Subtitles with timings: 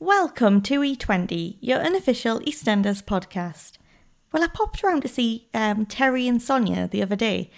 [0.00, 3.78] Welcome to E20, your unofficial EastEnders podcast.
[4.32, 7.50] Well, I popped round to see um, Terry and Sonia the other day,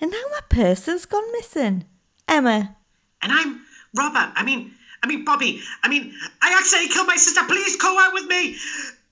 [0.00, 1.84] and now my purse has gone missing.
[2.26, 2.76] Emma,
[3.20, 3.60] And I'm
[3.96, 4.32] Robert.
[4.34, 4.72] I mean,
[5.02, 5.60] I mean Bobby.
[5.82, 7.42] I mean, I accidentally killed my sister.
[7.46, 8.56] Please go out with me,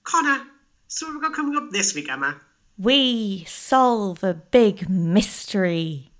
[0.05, 0.43] Connor.
[0.89, 2.41] So what have we got coming up this week, Emma?
[2.79, 6.11] we solve a big mystery.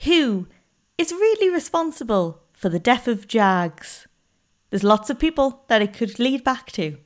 [0.00, 0.48] Who
[0.96, 4.06] is really responsible for the death of Jags?
[4.72, 6.96] There's lots of people that it could lead back to.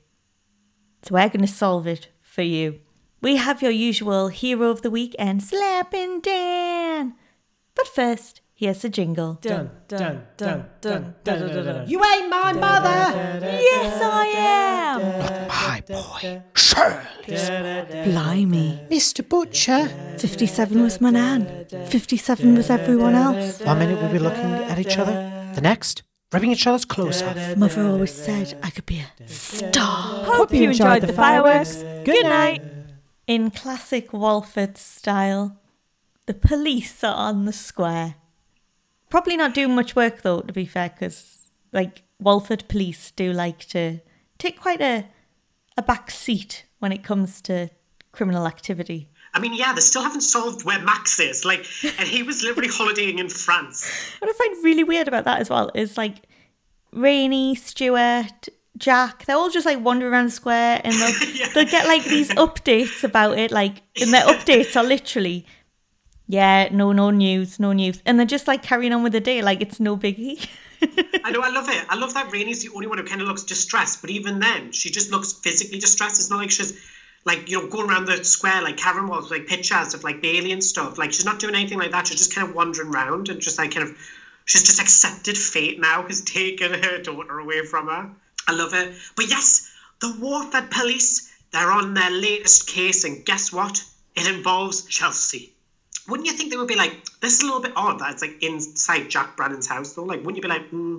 [1.03, 2.79] So we're going to solve it for you.
[3.21, 7.15] We have your usual hero of the week and slapping Dan.
[7.75, 9.41] But first, here's the jingle.
[9.43, 11.89] Dun, dun, dun, dun, dun, dun, dun.
[11.89, 13.41] You ain't my mother!
[13.43, 15.49] Yes, I am.
[15.49, 18.05] My boy, Shirley.
[18.05, 18.87] Blimey.
[18.89, 19.29] Mr.
[19.29, 19.89] Butcher.
[20.19, 21.67] 57 was my nan.
[21.89, 23.59] 57 was everyone else.
[23.59, 27.57] One minute we'll be looking at each other, the next, ripping each other's clothes off.
[27.57, 30.25] Mother always said I could be a star.
[30.25, 31.83] Hope you enjoyed the fireworks.
[32.05, 32.63] Good night.
[33.27, 35.59] In classic Walford style,
[36.27, 38.17] the police are on the square.
[39.11, 43.61] Probably not doing much work though, to be fair, because like Walford police do like
[43.69, 44.01] to
[44.39, 45.07] take quite a
[45.77, 47.69] a back seat when it comes to
[48.13, 49.11] criminal activity.
[49.37, 51.45] I mean, yeah, they still haven't solved where Max is.
[51.45, 51.67] Like,
[51.99, 53.85] and he was literally holidaying in France.
[54.19, 56.23] What I find really weird about that as well is like
[56.93, 58.49] Rainie, Stuart,
[58.79, 61.49] Jack, they're all just like wandering around the square and they'll, Yeah.
[61.55, 63.51] they'll get like these updates about it.
[63.51, 65.45] Like, and their updates are literally,
[66.27, 68.01] yeah, no, no news, no news.
[68.07, 70.49] And they're just like carrying on with the day like it's no biggie.
[71.25, 71.85] I know, I love it.
[71.89, 74.01] I love that Rainie's the only one who kind of looks distressed.
[74.03, 76.21] But even then, she just looks physically distressed.
[76.21, 76.79] It's not like she's
[77.27, 80.53] like you know going around the square like Karen was, like pictures of like Bailey
[80.53, 80.97] and stuff.
[80.97, 82.07] Like she's not doing anything like that.
[82.07, 83.99] She's just kind of wandering around and just like kind of
[84.47, 88.11] she's just accepted fate now has taken her daughter away from her.
[88.49, 88.95] I love it.
[89.17, 89.71] But yes,
[90.01, 93.83] the Walford police they're on their latest case, and guess what?
[94.15, 95.53] It involves Chelsea.
[96.09, 98.23] Wouldn't you think they would be like, this is a little bit odd that it's
[98.23, 100.05] like inside Jack Branning's house though?
[100.05, 100.99] Like, wouldn't you be like, hmm,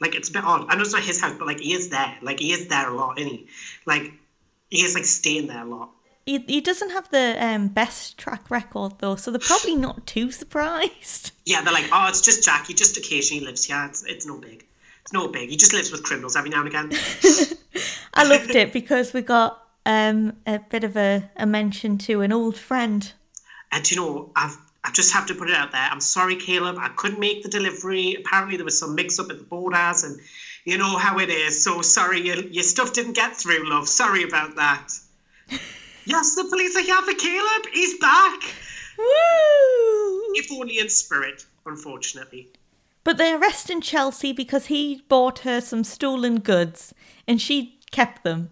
[0.00, 0.66] like it's a bit odd.
[0.68, 2.16] I know it's not his house, but like he is there.
[2.22, 3.46] Like he is there a lot, isn't he?
[3.86, 4.12] Like
[4.72, 5.90] he is like staying there a lot.
[6.24, 10.32] he, he doesn't have the um, best track record though, so they're probably not too
[10.32, 11.32] surprised.
[11.44, 12.68] Yeah, they're like, oh, it's just Jack.
[12.68, 13.84] He just occasionally lives here.
[13.88, 14.64] It's, it's no big.
[15.00, 15.50] It's no big.
[15.50, 16.92] He just lives with criminals every now and again.
[18.14, 22.30] I loved it because we got um, a bit of a, a mention to an
[22.30, 23.12] old friend.
[23.72, 25.88] And you know, I've I just have to put it out there.
[25.90, 26.76] I'm sorry, Caleb.
[26.78, 28.14] I couldn't make the delivery.
[28.14, 30.20] Apparently, there was some mix up at the borders, and
[30.64, 31.64] you know how it is.
[31.64, 33.88] So sorry, your, your stuff didn't get through, love.
[33.88, 34.88] Sorry about that.
[36.04, 37.66] yes, the police are here for Caleb.
[37.72, 38.40] He's back.
[38.98, 40.22] Woo!
[40.34, 42.48] If only in spirit, unfortunately.
[43.04, 46.94] But they're arresting Chelsea because he bought her some stolen goods
[47.26, 48.50] and she kept them.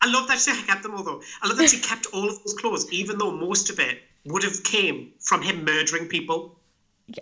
[0.00, 1.22] I love that she kept them all though.
[1.42, 4.42] I love that she kept all of those clothes, even though most of it would
[4.42, 6.56] have came from him murdering people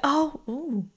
[0.02, 0.88] Oh, ooh.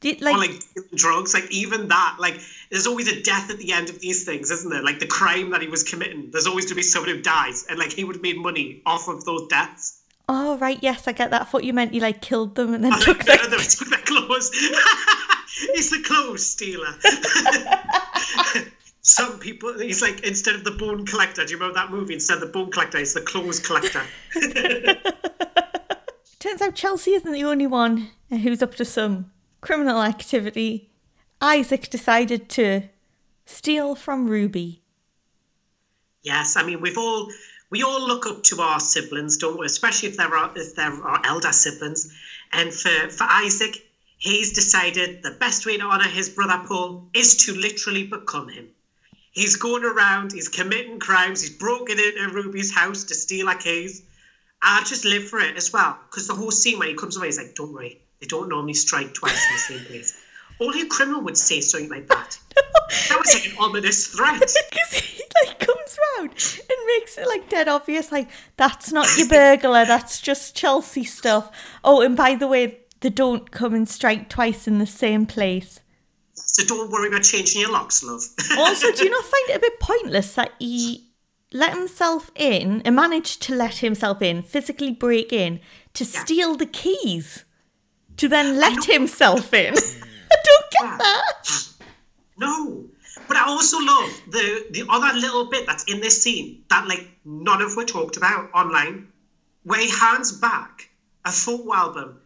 [0.00, 0.60] Did, or like, like
[0.94, 1.34] drugs.
[1.34, 4.70] Like even that, like there's always a death at the end of these things, isn't
[4.70, 4.82] there?
[4.82, 7.78] Like the crime that he was committing, there's always to be someone who dies, and
[7.78, 10.00] like he would have made money off of those deaths.
[10.28, 11.42] oh, right, yes, I get that.
[11.42, 13.50] I thought you meant he, like, killed them and then And, took like, them.
[13.56, 14.50] they took their clothes.
[15.74, 16.94] he's the clothes stealer.
[19.00, 21.44] Some people, he's like instead of the bone collector.
[21.46, 22.12] Do you remember that movie?
[22.14, 24.02] Instead of the bone collector, he's the clothes collector.
[26.38, 30.90] Turns out Chelsea isn't the only one who's up to some criminal activity.
[31.40, 32.82] Isaac decided to
[33.46, 34.82] steal from Ruby.
[36.22, 37.30] Yes, I mean we've all
[37.70, 39.66] we all look up to our siblings, don't we?
[39.66, 42.12] Especially if they're our, if they're our elder siblings.
[42.52, 43.76] And for for Isaac,
[44.16, 48.68] he's decided the best way to honour his brother Paul is to literally become him.
[49.30, 54.02] He's going around, he's committing crimes, he's broken into Ruby's house to steal her keys.
[54.60, 57.26] I just live for it as well, because the whole scene when he comes away,
[57.26, 60.24] he's like, "Don't worry, they don't normally strike twice in the same place."
[60.60, 62.38] Only a criminal would say something like that.
[63.10, 64.40] That was like an ominous threat.
[64.40, 69.28] Because he like comes round and makes it like dead obvious, like that's not your
[69.38, 71.50] burglar, that's just Chelsea stuff.
[71.84, 75.80] Oh, and by the way, they don't come and strike twice in the same place.
[76.34, 78.22] So don't worry about changing your locks, love.
[78.56, 81.10] Also, do you not find it a bit pointless that he
[81.52, 85.60] let himself in and managed to let himself in, physically break in,
[85.94, 87.44] to steal the keys,
[88.18, 89.74] to then let himself in?
[90.32, 91.68] I don't get that.
[92.36, 92.84] no.
[93.26, 97.06] But I also love the the other little bit that's in this scene that like
[97.24, 99.08] none of were talked about online,
[99.64, 100.88] where he hands back
[101.24, 102.20] a photo album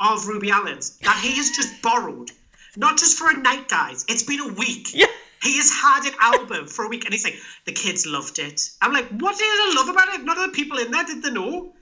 [0.00, 2.30] of Ruby Allen's that he has just borrowed
[2.76, 4.04] Not just for a night, guys.
[4.08, 4.94] It's been a week.
[4.94, 5.06] Yeah.
[5.42, 8.70] He has had an album for a week, and he's like, the kids loved it.
[8.82, 10.24] I'm like, what did they love about it?
[10.24, 11.72] None of the people in there did they know?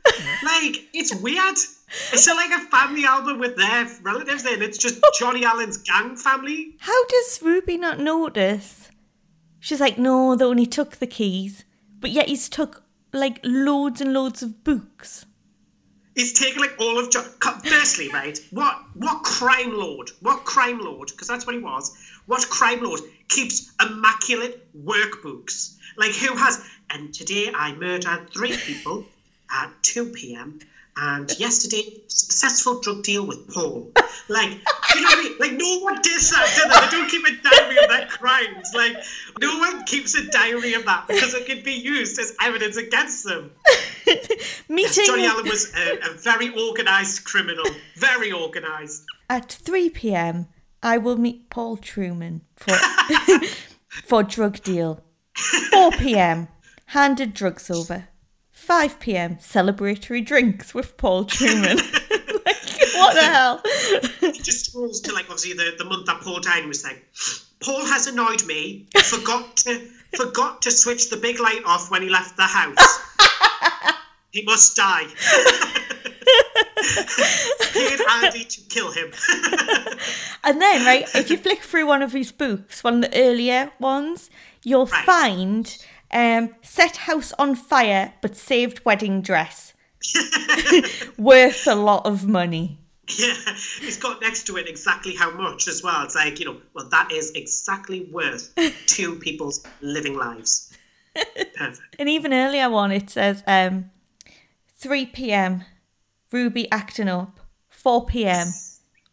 [0.44, 1.56] like, it's weird.
[2.12, 4.60] It's like a family album with their relatives in.
[4.60, 6.74] It's just Johnny Allen's gang family.
[6.80, 8.90] How does Ruby not notice?
[9.60, 11.64] She's like, no, they only took the keys,
[12.00, 12.82] but yet he's took
[13.12, 15.26] like loads and loads of books.
[16.14, 17.24] He's taken like all of John.
[17.64, 20.10] Firstly, right, what what crime lord?
[20.20, 21.08] What crime lord?
[21.08, 21.94] Because that's what he was.
[22.26, 25.76] What crime lord keeps immaculate workbooks?
[25.96, 26.62] Like who has?
[26.90, 29.04] And today I murdered three people
[29.50, 30.58] at two p.m.
[30.98, 33.92] And yesterday, successful drug deal with Paul.
[34.28, 35.38] Like, you know what I mean?
[35.38, 36.86] Like, no one does that, do they?
[36.86, 38.70] They don't keep a diary of their crimes.
[38.74, 38.96] Like,
[39.38, 43.24] no one keeps a diary of that because it could be used as evidence against
[43.24, 43.50] them.
[44.70, 47.66] Meeting Johnny Allen was a, a very organised criminal.
[47.96, 49.04] Very organised.
[49.28, 50.48] at 3 p.m.
[50.82, 52.74] I will meet Paul Truman for
[53.88, 55.02] for drug deal.
[55.70, 56.48] 4 p.m.
[56.86, 58.08] handed drugs over.
[58.52, 59.36] 5 p.m.
[59.36, 61.76] celebratory drinks with Paul Truman.
[62.46, 62.56] like,
[62.94, 63.60] what the hell?
[64.20, 67.04] He just scrolls to like obviously the, the month that Paul died was like,
[67.62, 68.86] Paul has annoyed me.
[68.96, 73.94] Forgot to forgot to switch the big light off when he left the house.
[74.30, 75.06] he must die.
[77.72, 79.12] Paid Andy to kill him.
[80.44, 83.72] And then, right, if you flick through one of his books, one of the earlier
[83.80, 84.30] ones,
[84.62, 85.04] you'll Right.
[85.04, 85.78] find
[86.12, 89.72] um, Set House on Fire but Saved Wedding Dress.
[91.18, 92.78] Worth a lot of money.
[93.18, 93.34] yeah,
[93.80, 96.04] he's got next to it exactly how much as well.
[96.04, 98.54] It's like, you know, well, that is exactly worth
[98.86, 100.72] two people's living lives.
[101.56, 101.96] Perfect.
[101.98, 103.90] An even earlier one, it says um,
[104.78, 105.64] 3 pm,
[106.32, 107.40] Ruby acting up.
[107.68, 108.48] 4 pm,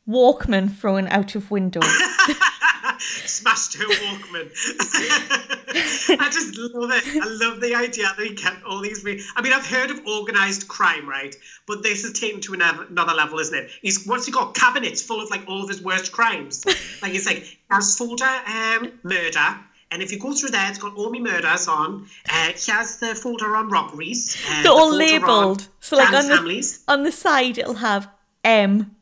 [0.08, 1.82] Walkman thrown out of window.
[3.00, 4.50] smashed her Walkman.
[6.20, 7.04] I just love it.
[7.22, 9.04] I love the idea that he kept all these.
[9.04, 11.36] Re- I mean, I've heard of organised crime, right?
[11.68, 13.72] But this is taken to another, level, isn't it?
[13.82, 14.56] He's what's he got?
[14.56, 16.66] Cabinets full of like all of his worst crimes.
[17.02, 19.58] like he's like has folder um, murder.
[19.92, 22.08] And if you go through there, it's got all my murders on.
[22.30, 24.36] Uh, he has the folder on robberies.
[24.48, 25.68] Uh, They're the all labelled.
[25.80, 28.10] So, like, on the, on the side, it'll have
[28.44, 28.96] M,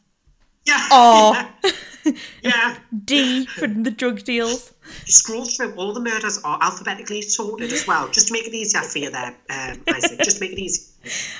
[0.65, 0.87] Yeah.
[0.91, 1.49] R,
[2.43, 2.77] yeah.
[3.05, 4.73] D for the drug deals.
[5.05, 8.81] Scroll through, all the murders are alphabetically sorted as well, just to make it easier
[8.81, 10.19] for you there, um, Isaac.
[10.19, 10.83] Just to make it easy.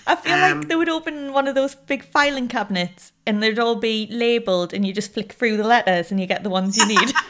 [0.08, 3.60] I feel Um, like they would open one of those big filing cabinets and they'd
[3.60, 6.78] all be labelled and you just flick through the letters and you get the ones
[6.78, 7.12] you need.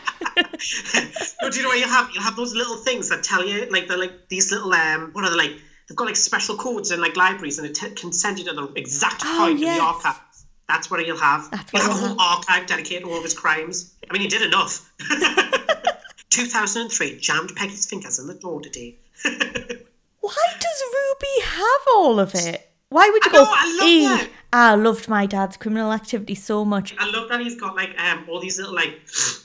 [1.42, 2.10] But do you know what you have?
[2.14, 5.26] You have those little things that tell you, like they're like these little um, what
[5.26, 5.52] are they like?
[5.90, 8.54] They've got like special codes in like libraries, and it t- can send you to
[8.54, 10.20] the exact Oh, point in the archive.
[10.68, 11.50] That's what you'll have.
[11.52, 13.94] That's you'll have a whole archive dedicated to all of his crimes.
[14.10, 14.92] I mean, he did enough.
[16.30, 18.96] 2003 jammed Peggy's fingers in the door today.
[19.24, 22.70] Why does Ruby have all of it?
[22.90, 24.30] Why would you I know, go, I love.
[24.54, 26.94] I loved my dad's criminal activity so much.
[27.00, 29.00] I love that he's got like um, all these little like,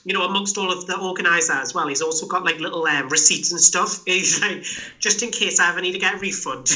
[0.05, 1.87] you know, amongst all of the organizer as well.
[1.87, 4.03] He's also got like little um, receipts and stuff.
[4.07, 4.65] He's like,
[4.99, 6.67] just in case I ever need to get a refund.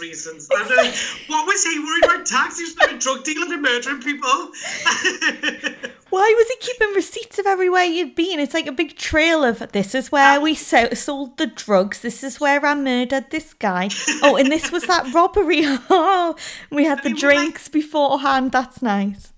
[0.00, 0.48] Or for tax reasons.
[0.54, 0.92] I don't know,
[1.28, 2.58] what was he worried about tax?
[2.58, 4.28] He was like a drug dealer and murdering people.
[6.10, 8.38] Why was he keeping receipts of everywhere he'd been?
[8.38, 12.00] It's like a big trail of this is where we so- sold the drugs.
[12.00, 13.90] This is where I murdered this guy.
[14.22, 15.62] Oh, and this was that robbery.
[15.90, 16.36] Oh,
[16.70, 18.52] we had the mean, we're like- drinks beforehand.
[18.52, 19.32] That's nice.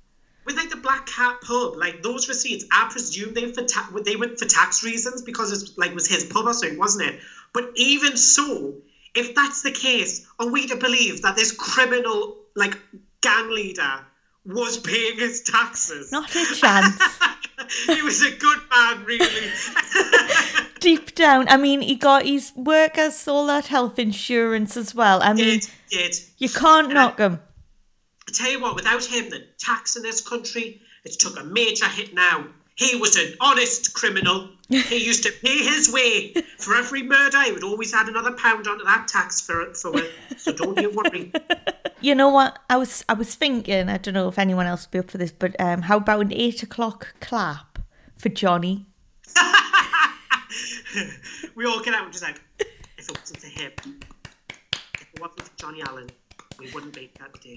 [0.47, 4.17] With like the Black Cat pub, like those receipts, I presume they for ta- they
[4.17, 7.21] went for tax reasons because it's like was his pub or something, wasn't it?
[7.53, 8.75] But even so,
[9.15, 12.77] if that's the case, are we to believe that this criminal like
[13.21, 14.05] gang leader
[14.45, 16.13] was paying his taxes?
[16.13, 17.01] Not a chance.
[17.87, 19.51] he was a good man, really.
[20.81, 25.21] Deep down, I mean, he got his workers all that health insurance as well.
[25.23, 26.17] I mean, did did.
[26.39, 27.41] you can't knock him.
[28.29, 31.89] I tell you what, without him, the tax in this country, it's took a major
[31.89, 32.47] hit now.
[32.77, 34.51] He was an honest criminal.
[34.69, 37.43] He used to pay his way for every murder.
[37.43, 40.13] He would always add another pound onto that tax for for it.
[40.37, 41.33] So don't you worry.
[42.01, 42.61] You know what?
[42.71, 43.89] I was I was thinking.
[43.89, 46.21] I don't know if anyone else would be up for this, but um, how about
[46.21, 47.81] an eight o'clock clap
[48.17, 48.87] for Johnny?
[51.57, 53.73] we all get out and just like, if it wasn't for him,
[54.95, 56.09] if it wasn't for Johnny Allen,
[56.61, 57.57] we wouldn't be that day.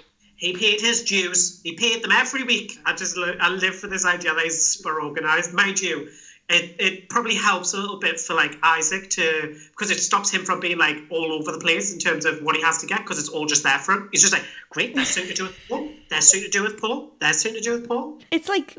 [0.36, 1.60] he paid his dues.
[1.62, 2.78] He paid them every week.
[2.84, 5.52] I just I live for this idea that he's super organised.
[5.52, 6.08] Mind you,
[6.48, 10.44] it, it probably helps a little bit for like Isaac to because it stops him
[10.44, 12.98] from being like all over the place in terms of what he has to get
[12.98, 14.08] because it's all just there for him.
[14.12, 15.52] He's just like, great, that's something to do.
[15.70, 17.10] Oh, There's something to do with Paul.
[17.18, 18.18] There's something to do with Paul.
[18.30, 18.78] It's like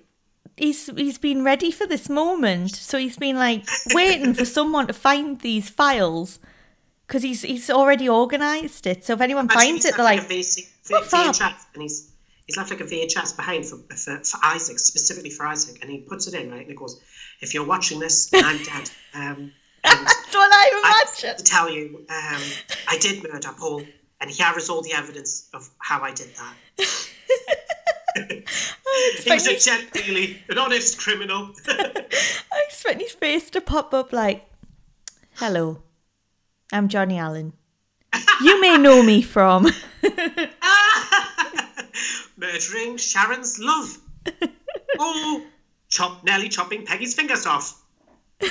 [0.55, 4.93] he's he's been ready for this moment, so he's been like waiting for someone to
[4.93, 6.39] find these files
[7.07, 9.03] because he's he's already organised it.
[9.03, 10.27] So if anyone Imagine finds it, they're like,
[10.89, 12.11] a VC, "What fab?" VHS, and he's
[12.45, 15.99] he's left like a VHS behind for, for for Isaac, specifically for Isaac, and he
[15.99, 16.99] puts it in right, and it goes,
[17.41, 19.51] "If you're watching this, and I'm dead." Um,
[19.83, 22.41] "That's what I I to tell you, um,
[22.87, 23.83] I did murder Paul,
[24.21, 26.55] and here is all the evidence of how I did that.
[29.23, 31.51] He was expect, a really, an honest criminal.
[31.67, 34.45] I expect his face to pop up like,
[35.35, 35.83] "Hello,
[36.71, 37.53] I'm Johnny Allen.
[38.41, 39.67] You may know me from."
[42.37, 43.97] Murdering Sharon's love.
[44.99, 45.45] Oh,
[45.89, 47.83] chop, nearly chopping Peggy's fingers off.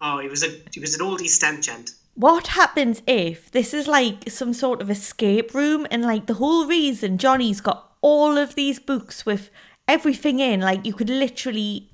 [0.00, 1.90] Oh, he was a he was an old East End gent.
[2.14, 6.66] what happens if this is like some sort of escape room and like the whole
[6.66, 9.50] reason Johnny's got all of these books with
[9.88, 11.90] everything in, like you could literally,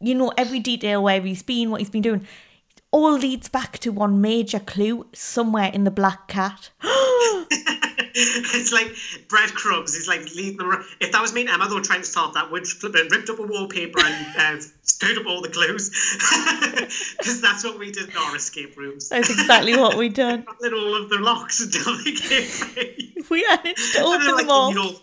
[0.00, 2.26] you know, every detail where he's been, what he's been doing,
[2.90, 6.70] all leads back to one major clue somewhere in the Black Cat.
[8.18, 8.94] it's like
[9.28, 9.94] breadcrumbs.
[9.94, 10.84] He's like leading them.
[11.00, 13.28] If that was me and Emma, though, trying to solve that, we'd flip it, ripped
[13.28, 15.90] up a wallpaper and uh, screwed up all the clues,
[17.18, 19.08] because that's what we did in our escape rooms.
[19.08, 20.44] That's exactly what we did.
[20.60, 23.14] Lit all of the locks until they came free.
[23.28, 24.94] We managed to open like them all.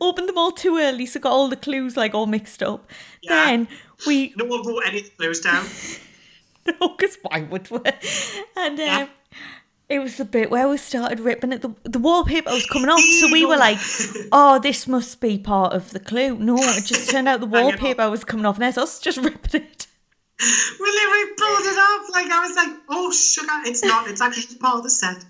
[0.00, 2.90] Opened them all too early, so got all the clues like all mixed up.
[3.20, 3.44] Yeah.
[3.44, 3.68] Then
[4.06, 5.66] we no one wrote any clues down.
[6.80, 7.80] No, because why would we?
[8.56, 9.06] And um, Yeah.
[9.88, 11.60] it was the bit where we started ripping it.
[11.62, 13.78] The, the wallpaper was coming off, so we were like,
[14.30, 16.36] oh, this must be part of the clue.
[16.38, 19.62] No, it just turned out the wallpaper was coming off, and there's us just ripping
[19.62, 19.86] it.
[20.40, 22.08] We literally pulled it off.
[22.12, 24.08] Like I was like, "Oh sugar, it's not.
[24.08, 25.24] It's actually part of the set."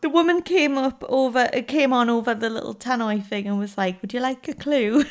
[0.00, 3.78] The woman came up over, uh, came on over the little tannoy thing and was
[3.78, 5.04] like, would you like a clue?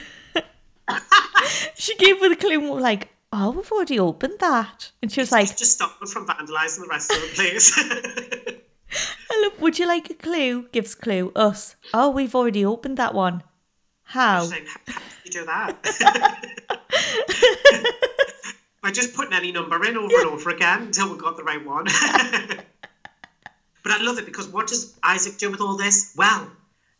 [1.75, 4.91] She gave her the clue like, oh, we've already opened that.
[5.01, 8.59] And she was like, just stop them from vandalising the rest of the place.
[9.59, 10.67] would you like a clue?
[10.71, 11.75] Gives clue, us.
[11.93, 13.43] Oh, we've already opened that one.
[14.03, 14.45] How?
[14.45, 15.81] Like, how do you do that?
[18.83, 21.65] By just putting any number in over and over again until we got the right
[21.65, 21.85] one.
[23.83, 26.13] but I love it because what does Isaac do with all this?
[26.17, 26.51] Well,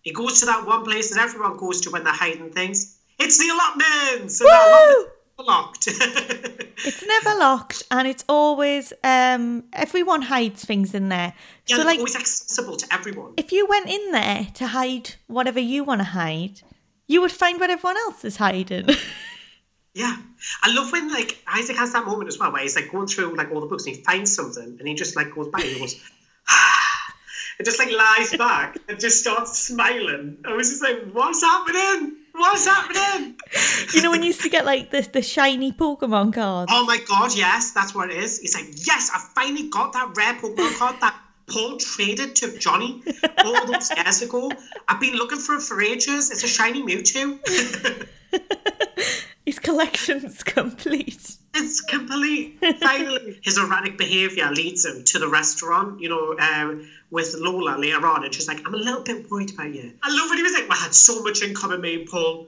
[0.02, 2.98] he goes to that one place that everyone goes to when they're hiding things.
[3.20, 4.42] It's the allotments!
[4.42, 4.96] And that Woo!
[4.96, 5.88] allotment locked.
[6.86, 11.34] It's never locked and it's always um everyone hides things in there.
[11.68, 13.34] yeah, so it's like always accessible to everyone.
[13.38, 16.62] if you went in there to hide whatever you want to hide,
[17.08, 18.88] you would find what everyone else is hiding.
[19.96, 20.18] Yeah,
[20.64, 23.36] I love when like Isaac has that moment as well where he's like going through
[23.36, 25.78] like all the books and he finds something and he just like goes back and
[25.78, 25.94] goes,
[27.60, 30.40] and just like lies back and just starts smiling.
[30.46, 32.23] I was just like, what's happening?
[32.34, 33.36] What's happening?
[33.94, 36.72] you know when you used to get like the the shiny Pokemon cards.
[36.74, 38.40] Oh my god, yes, that's what it is.
[38.40, 41.16] He's like, yes, I finally got that rare Pokemon card that
[41.48, 43.04] Paul traded to Johnny
[43.44, 44.52] all those years ago.
[44.88, 46.32] I've been looking for it for ages.
[46.32, 47.40] It's a shiny Mewtwo.
[49.46, 51.38] His collection's complete.
[51.54, 52.58] It's complete.
[52.80, 58.08] Finally, his erratic behaviour leads him to the restaurant, you know, um, with Lola later
[58.08, 58.24] on.
[58.24, 59.94] And she's like, I'm a little bit worried about you.
[60.02, 62.48] I love when he was like, We had so much in common, me and Paul.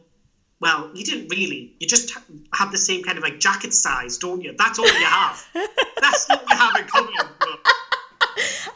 [0.62, 1.74] Well, you didn't really.
[1.80, 2.18] You just
[2.54, 4.56] have the same kind of like jacket size, don't you?
[4.58, 5.46] That's all you have.
[6.02, 7.14] That's what you have in common.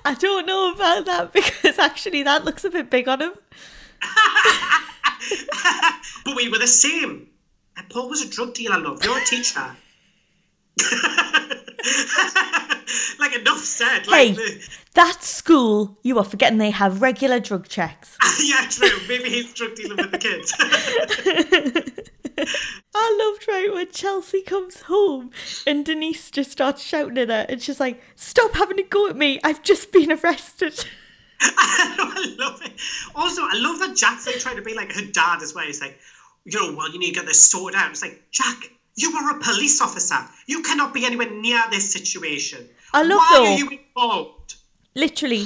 [0.03, 3.31] I don't know about that because actually that looks a bit big on him.
[6.25, 7.27] But we were the same.
[7.77, 9.03] And Paul was a drug dealer, love.
[9.03, 9.75] You're a teacher.
[13.19, 14.05] like enough said.
[14.05, 18.17] Hey, Like the, that school, you are forgetting they have regular drug checks.
[18.43, 18.89] yeah, true.
[19.07, 20.53] Maybe he's drug dealing with the kids.
[22.95, 25.31] I loved right when Chelsea comes home
[25.67, 29.15] and Denise just starts shouting at her and she's like, Stop having a go at
[29.15, 30.85] me, I've just been arrested.
[31.41, 32.73] I love it.
[33.15, 35.65] Also, I love that Jack's like trying to be like her dad as well.
[35.65, 35.97] He's like,
[36.45, 37.91] you know, well, you need to get this sorted out.
[37.91, 38.57] It's like, Jack,
[38.95, 40.17] you are a police officer.
[40.47, 42.67] You cannot be anywhere near this situation.
[42.93, 44.55] I love Why though- are you involved?
[44.95, 45.45] Literally,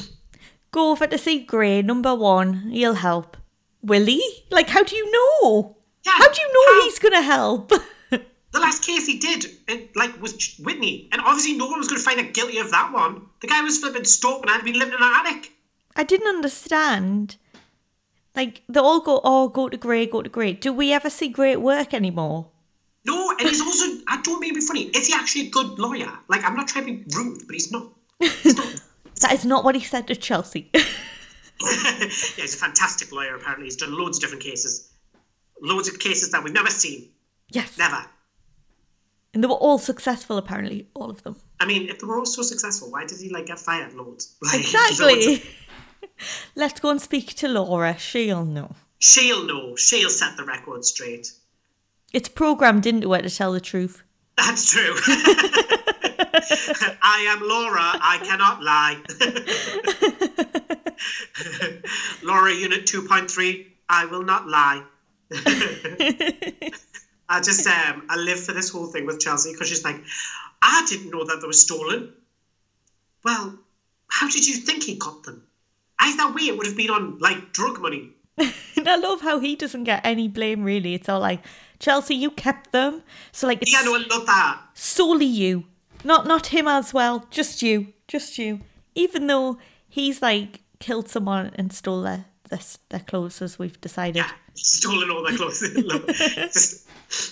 [0.71, 3.37] go over to see Gray, number one, he'll help.
[3.81, 4.23] Will he?
[4.49, 5.75] Like, how do you know?
[6.05, 7.71] Yeah, How do you know how- he's gonna help?
[8.53, 11.99] The last case he did, it, like, was Whitney, and obviously no one was going
[11.99, 13.25] to find him guilty of that one.
[13.41, 15.51] The guy was flipping stalking and had been living in an attic.
[15.95, 17.37] I didn't understand.
[18.35, 20.53] Like, they all go, oh, go to Gray, go to Gray.
[20.53, 22.49] Do we ever see Gray at work anymore?
[23.05, 25.77] No, and he's also, I don't mean to be funny, is he actually a good
[25.77, 26.11] lawyer?
[26.29, 27.91] Like, I'm not trying to be rude, but he's not.
[28.19, 28.81] He's not.
[29.21, 30.69] That is not what he said to Chelsea.
[30.73, 30.87] yeah,
[32.07, 33.35] he's a fantastic lawyer.
[33.35, 34.91] Apparently, he's done loads of different cases,
[35.61, 37.09] loads of cases that we've never seen.
[37.49, 37.77] yes.
[37.77, 38.03] Never.
[39.33, 41.35] And they were all successful, apparently, all of them.
[41.59, 44.35] I mean, if they were all so successful, why did he like get fired loads?
[44.41, 45.35] Like, loads Exactly.
[45.35, 45.41] of-
[46.55, 47.97] Let's go and speak to Laura.
[47.97, 48.75] She'll know.
[48.99, 49.75] She'll know.
[49.75, 51.31] She'll set the record straight.
[52.13, 54.03] It's programmed into her to tell the truth.
[54.37, 54.95] That's true.
[57.01, 57.81] I am Laura.
[57.81, 58.97] I cannot lie.
[62.23, 63.65] Laura, Unit 2.3.
[63.89, 64.83] I will not lie.
[67.29, 70.01] I just, um, I live for this whole thing with Chelsea because she's like,
[70.61, 72.13] I didn't know that they were stolen.
[73.23, 73.57] Well,
[74.07, 75.43] how did you think he got them?
[76.05, 78.09] Either way, it would have been on, like, drug money.
[78.37, 78.53] And
[78.89, 80.93] I love how he doesn't get any blame, really.
[80.95, 81.41] It's all like,
[81.79, 83.01] Chelsea, you kept them.
[83.31, 84.59] So, like, it's Yeah, no, I love that.
[84.73, 85.65] solely you.
[86.03, 87.25] Not not him as well.
[87.31, 87.93] Just you.
[88.07, 88.59] Just you.
[88.95, 89.57] Even though
[89.87, 94.17] he's, like, killed someone and stole their, their, their clothes, as we've decided.
[94.17, 95.61] Yeah, stolen all their clothes.
[96.51, 96.87] Just,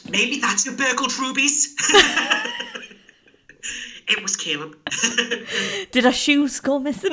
[0.10, 1.76] maybe that's who burgled Ruby's.
[4.08, 4.78] it was Caleb.
[5.92, 7.12] Did our shoes go missing?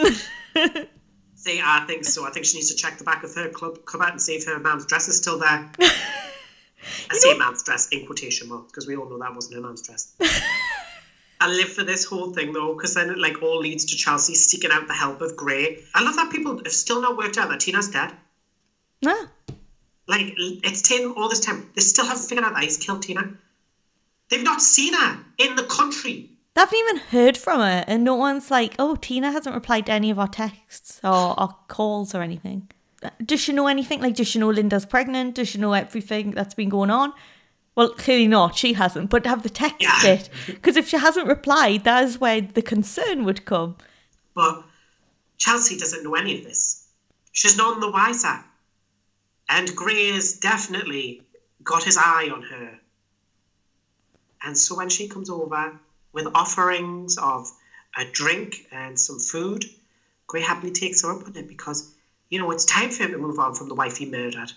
[1.56, 2.24] I uh, think so.
[2.24, 4.44] I think she needs to check the back of her club cupboard and see if
[4.44, 5.70] her mum's dress is still there.
[7.10, 9.82] I say mum's dress in quotation marks because we all know that wasn't her mum's
[9.82, 10.08] dress.
[11.40, 14.34] I live for this whole thing though, because then it like all leads to Chelsea
[14.34, 15.78] seeking out the help of Gray.
[15.94, 18.12] I love that people have still not worked out that Tina's dead.
[19.02, 19.26] nah.
[20.06, 21.70] Like it's taken all this time.
[21.74, 23.34] They still haven't figured out that he's killed Tina.
[24.30, 26.30] They've not seen her in the country.
[26.58, 29.92] They haven't even heard from her, and no one's like, oh, Tina hasn't replied to
[29.92, 32.68] any of our texts or, or calls or anything.
[33.24, 34.00] Does she know anything?
[34.02, 35.36] Like, does she know Linda's pregnant?
[35.36, 37.12] Does she know everything that's been going on?
[37.76, 38.56] Well, clearly not.
[38.56, 39.08] She hasn't.
[39.08, 40.04] But have the text Yeah.
[40.04, 40.30] it?
[40.46, 43.76] Because if she hasn't replied, that is where the concern would come.
[44.34, 44.64] But
[45.36, 46.88] Chelsea doesn't know any of this.
[47.30, 48.44] She's none the wiser.
[49.48, 51.22] And Gray has definitely
[51.62, 52.80] got his eye on her.
[54.42, 55.78] And so when she comes over
[56.12, 57.50] with offerings of
[57.96, 59.64] a drink and some food,
[60.26, 61.92] Gray happily takes her up on it because,
[62.28, 64.52] you know, it's time for him to move on from the wife he murdered.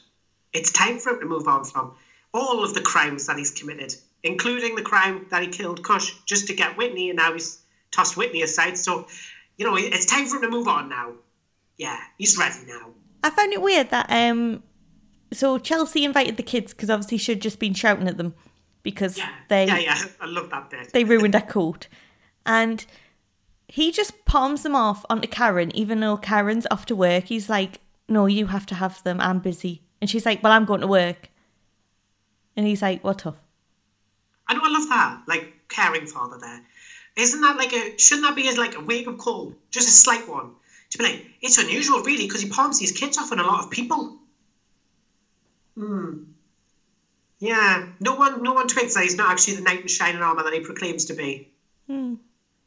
[0.54, 1.94] It's time for him to move on from
[2.34, 6.48] all of the crimes that he's committed, including the crime that he killed Kush just
[6.48, 7.60] to get Whitney, and now he's
[7.92, 8.78] tossed Whitney aside.
[8.78, 9.08] So,
[9.58, 11.14] you know, it's time for him to move on now.
[11.78, 12.92] Yeah, he's ready now.
[13.24, 14.64] I found it weird that um,
[15.32, 18.34] so Chelsea invited the kids because obviously she'd just been shouting at them
[18.84, 20.04] because Yeah, they yeah, yeah.
[20.22, 20.92] I love that bit.
[20.94, 21.88] they ruined her coat.
[22.46, 22.86] And
[23.68, 27.26] he just palms them off onto Karen, even though Karen's off to work.
[27.26, 29.22] He's like, No, you have to have them.
[29.22, 29.82] I'm busy.
[30.02, 31.30] And she's like, Well, I'm going to work.
[32.58, 33.38] And he's like, Well, tough.
[34.48, 35.22] I know, I love that.
[35.28, 36.62] Like caring father there.
[37.16, 37.98] Isn't that like a?
[37.98, 40.52] Shouldn't that be as like a wake up call, just a slight one,
[40.92, 43.64] to be like, it's unusual, really, because he palms these kids off on a lot
[43.66, 44.18] of people.
[45.78, 46.24] Hmm.
[47.42, 50.44] Yeah, no one, no one twigs that he's not actually the knight in shining armor
[50.44, 51.50] that he proclaims to be.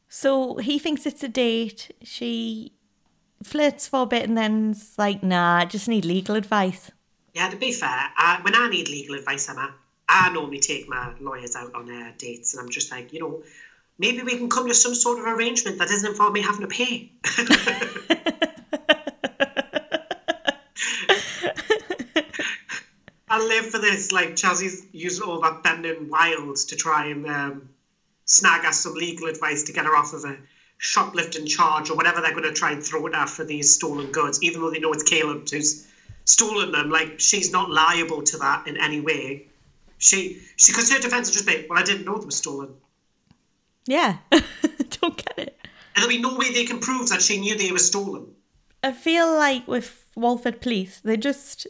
[0.09, 1.95] So he thinks it's a date.
[2.03, 2.73] She
[3.45, 6.91] flirts for a bit and then's like, Nah, I just need legal advice.
[7.35, 9.73] Yeah, to be fair, I, when I need legal advice, Emma,
[10.09, 13.43] I normally take my lawyers out on uh, dates, and I'm just like, you know,
[13.99, 16.69] maybe we can come to some sort of arrangement that doesn't involve me having to
[16.69, 17.13] pay.
[23.35, 24.12] I live for this.
[24.12, 27.68] Like Chelsea's using all that bending wilds to try and um,
[28.27, 30.37] snag us some legal advice to get her off of a
[30.79, 34.12] shoplifting charge or whatever they're going to try and throw at her for these stolen
[34.12, 35.85] goods, even though they know it's Caleb who's
[36.25, 36.90] stolen them.
[36.90, 39.49] Like she's not liable to that in any way.
[39.99, 42.75] She, she, because her defense will just be, well, I didn't know they were stolen,
[43.87, 44.18] Yeah.
[44.31, 45.59] Don't get it.
[45.97, 48.29] and there'll be no way they can prove that she knew they were stolen.
[48.85, 51.66] I feel like with Walford Police, they just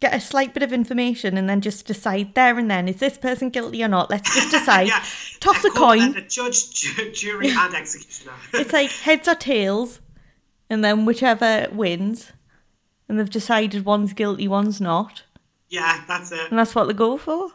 [0.00, 3.18] get a slight bit of information and then just decide there and then is this
[3.18, 4.10] person guilty or not?
[4.10, 4.86] Let's just decide.
[4.88, 5.04] yeah,
[5.40, 6.16] Toss a coin.
[6.16, 8.32] A judge, ju- jury, and executioner.
[8.54, 10.00] It's like heads or tails,
[10.70, 12.32] and then whichever wins.
[13.08, 15.22] And they've decided one's guilty, one's not.
[15.68, 16.50] yeah, that's it.
[16.50, 17.50] And that's what they go for.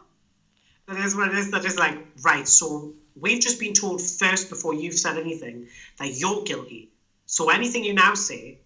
[0.88, 1.50] That is what it is.
[1.52, 6.12] That is like, right, so we've just been told first before you've said anything that
[6.14, 6.90] you're guilty.
[7.26, 8.58] So anything you now say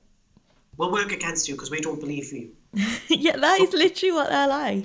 [0.77, 2.53] will work against you because we don't believe you.
[3.09, 4.85] yeah, that is literally what they're like.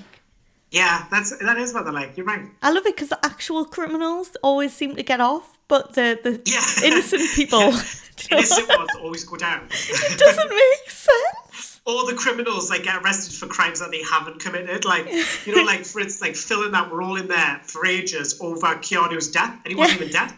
[0.72, 2.18] Yeah, that's that is what they're like.
[2.18, 2.46] You're right.
[2.62, 6.42] I love it because the actual criminals always seem to get off, but the, the
[6.46, 6.64] Yeah.
[6.88, 7.60] innocent people
[8.32, 9.68] Innocent ones always go down.
[9.72, 11.82] it doesn't make sense.
[11.86, 14.86] All the criminals like get arrested for crimes that they haven't committed.
[14.86, 15.08] Like
[15.46, 18.40] you know, like for instance, like Phil and that were all in there for ages
[18.42, 20.06] over Keanu's death, and he wasn't Yeah.
[20.08, 20.38] even dead.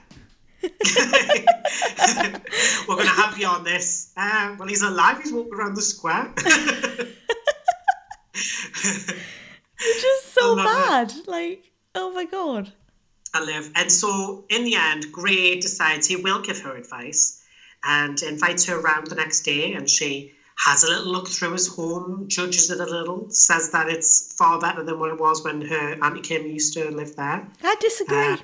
[2.88, 4.12] We're going to have you on this.
[4.18, 5.22] Uh, well, he's alive.
[5.22, 6.34] He's walking around the square.
[9.86, 11.14] It's just so bad.
[11.28, 12.72] Like, oh my god.
[13.34, 13.72] I live.
[13.76, 17.44] And so, in the end, Gray decides he will give her advice
[17.84, 19.74] and invites her around the next day.
[19.74, 23.90] And she has a little look through his home, judges it a little, says that
[23.90, 27.46] it's far better than what it was when her Auntie Kim used to live there.
[27.62, 28.18] I disagree.
[28.18, 28.38] Uh,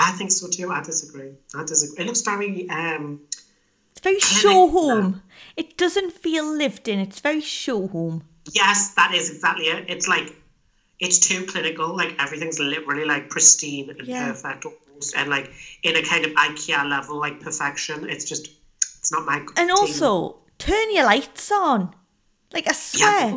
[0.00, 0.70] I think so too.
[0.70, 1.32] I disagree.
[1.54, 2.04] I disagree.
[2.04, 3.22] It looks very um,
[3.92, 5.22] it's very show home.
[5.56, 7.00] It doesn't feel lived in.
[7.00, 8.22] It's very show home.
[8.54, 9.86] Yes, that is exactly it.
[9.88, 10.34] It's like
[11.00, 11.96] it's too clinical.
[11.96, 14.28] Like everything's literally like pristine and Yeah.
[14.28, 15.50] perfect, almost, and like
[15.82, 18.08] in a kind of IKEA level, like perfection.
[18.08, 18.48] It's just,
[19.00, 19.44] it's not my.
[19.56, 21.94] And also, turn your lights on.
[22.52, 22.72] Like, I yeah.
[22.74, 23.30] swear.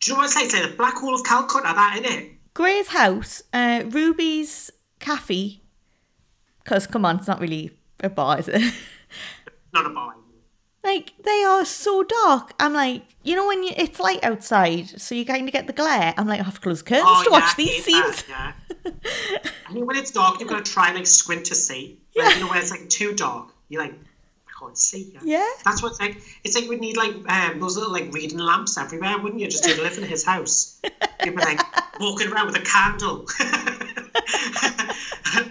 [0.00, 0.44] Do you know what it's like?
[0.46, 1.72] It's like the black hole of Calcutta.
[1.74, 2.30] That in it.
[2.54, 5.60] Gray's house, uh, Ruby's cafe.
[6.62, 8.74] Because, come on, it's not really a bar, is it?
[9.72, 10.14] Not a bar.
[10.84, 12.52] like, they are so dark.
[12.58, 15.72] I'm like, you know, when you, it's light outside, so you kind of get the
[15.72, 16.14] glare.
[16.16, 18.24] I'm like, I have to close curtains Oh, to yeah, watch these hate that, scenes.
[18.28, 18.52] Yeah.
[19.68, 21.98] I mean, when it's dark, you've got to try and like squint to see.
[22.16, 25.14] Like, You know, when it's like too dark, you're like, I can't see.
[25.24, 25.46] Yeah.
[25.64, 26.20] That's what it's like.
[26.44, 29.48] It's like we'd need like um, those little like reading lamps everywhere, wouldn't you?
[29.48, 30.80] Just to live in his house.
[31.24, 31.60] Be like
[32.00, 33.26] walking around with a candle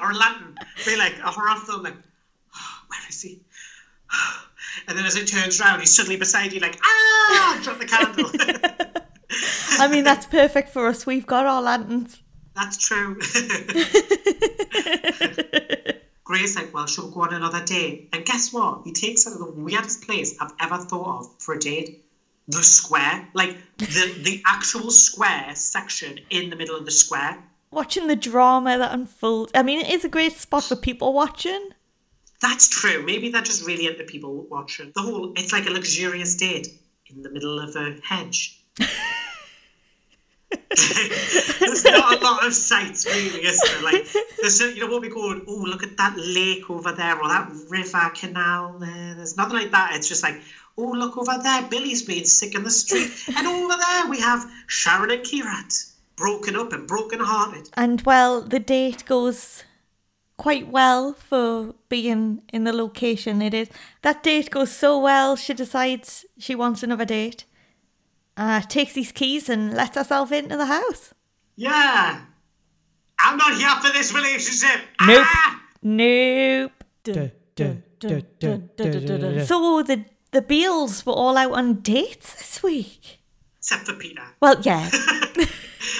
[0.02, 0.56] or a lantern.
[0.86, 3.42] Be like a horror film, like, where is he?
[4.88, 8.32] And then as it turns around, he's suddenly beside you, like, ah, drop the candle.
[9.80, 11.06] I mean, that's perfect for us.
[11.06, 12.22] We've got our lanterns.
[12.56, 13.16] That's true.
[16.24, 18.08] Grace, like, well, she'll go on another day.
[18.14, 18.82] And guess what?
[18.86, 22.06] He takes her to the weirdest place I've ever thought of for a date.
[22.48, 23.28] The square.
[23.34, 27.38] Like, the, the actual square section in the middle of the square.
[27.72, 29.52] Watching the drama that unfolds.
[29.54, 31.70] I mean, it is a great spot for people watching.
[32.42, 33.04] That's true.
[33.04, 34.92] Maybe they're just really into people watching.
[34.96, 36.68] The whole, it's like a luxurious date
[37.08, 38.62] in the middle of a hedge.
[40.50, 43.82] there's not a lot of sights, really, is there?
[43.82, 44.08] Like,
[44.40, 47.52] there's, you know, what we going, oh, look at that lake over there, or that
[47.70, 49.16] river canal there.
[49.16, 49.96] There's nothing like that.
[49.96, 50.40] It's just like,
[50.78, 53.12] oh, look over there, Billy's being sick in the street.
[53.36, 57.70] And over there, we have Sharon and Kheerat, broken up and broken hearted.
[57.74, 59.64] And well, the date goes
[60.38, 63.70] quite well for being in the location it is.
[64.04, 67.46] That date goes so well, she decides she wants another date.
[68.36, 71.14] Uh, takes these keys and lets herself into the house.
[71.56, 72.22] Yeah.
[73.20, 74.80] I'm not here for this relationship.
[75.02, 75.26] Nope.
[75.26, 75.62] Ah!
[75.82, 76.72] Nope.
[77.04, 79.46] Dun, dun, dun, dun, dun, dun, dun, dun.
[79.48, 83.20] So the the Beales were all out on dates this week.
[83.60, 84.24] Except for Peter.
[84.40, 84.88] Well, yeah,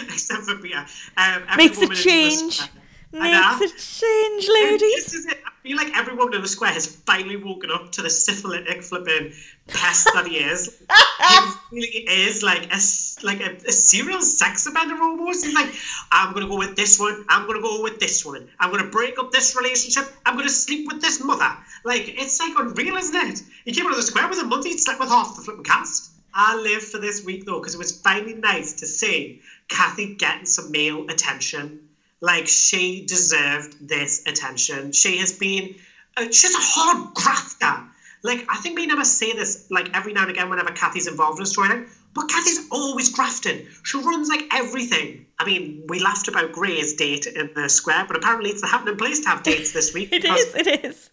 [0.04, 0.86] Except for Peter.
[1.18, 2.62] Um, makes a change.
[3.10, 3.60] Square- I know.
[3.60, 5.06] Makes a change, ladies.
[5.06, 5.38] This is it.
[5.46, 8.84] I feel like every woman in the square has finally woken up to the syphilitic
[8.84, 9.34] flipping
[9.68, 10.82] pest that he is.
[10.90, 12.80] he really is like a
[13.26, 15.46] like a, a serial sex offender almost.
[15.46, 15.70] He's like,
[16.12, 17.26] I'm gonna go with this one.
[17.28, 18.48] I'm gonna go with this one.
[18.60, 20.10] I'm gonna break up this relationship.
[20.26, 21.52] I'm gonna sleep with this mother.
[21.84, 23.42] Like it's like unreal, isn't it?
[23.66, 24.66] He came out of the square with a month.
[24.66, 26.12] He slept with half the flipping cast.
[26.34, 30.46] I live for this week though because it was finally nice to see Kathy getting
[30.46, 31.87] some male attention.
[32.20, 34.92] Like she deserved this attention.
[34.92, 35.76] She has been,
[36.16, 37.84] uh, she's a hard grafter.
[38.24, 41.08] Like I think me and Emma say this like every now and again whenever Kathy's
[41.08, 41.88] involved in a storyline.
[42.14, 43.68] But Kathy's always grafting.
[43.84, 45.28] She runs like everything.
[45.38, 48.98] I mean, we laughed about Gray's date in the square, but apparently it's the happening
[48.98, 50.10] place to have dates this week.
[50.14, 50.56] It is.
[50.56, 51.10] It is.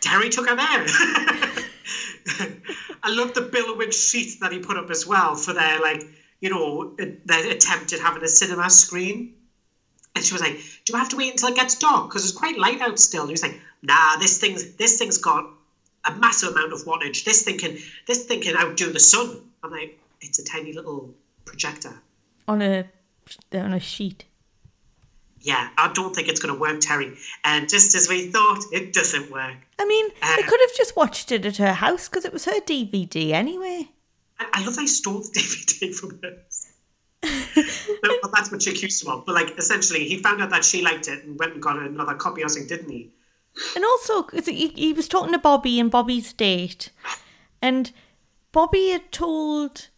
[0.00, 0.86] Terry took her there.
[3.02, 6.02] I love the billowing sheet that he put up as well for their like,
[6.40, 9.34] you know, their attempt at having a cinema screen.
[10.14, 12.08] And she was like, "Do I have to wait until it gets dark?
[12.08, 15.18] Because it's quite light out still." And he was like, "Nah, this thing's this thing's
[15.18, 15.48] got
[16.04, 17.24] a massive amount of wattage.
[17.24, 21.14] This thing can this thing can outdo the sun." I'm like, "It's a tiny little
[21.44, 21.94] projector."
[22.48, 22.84] On a
[23.52, 24.24] on a sheet.
[25.42, 27.16] Yeah, I don't think it's going to work, Terry.
[27.44, 29.56] And just as we thought, it doesn't work.
[29.78, 32.44] I mean, Uh, they could have just watched it at her house because it was
[32.44, 33.88] her DVD anyway.
[34.38, 36.42] I, I love they stole the DVD from her.
[37.22, 39.26] But that's what she accused him of.
[39.26, 42.14] But like, essentially, he found out that she liked it and went and got another
[42.14, 43.10] copy or something, didn't he?
[43.74, 46.90] And also, he, he was talking to Bobby and Bobby's date,
[47.60, 47.90] and
[48.52, 49.88] Bobby had told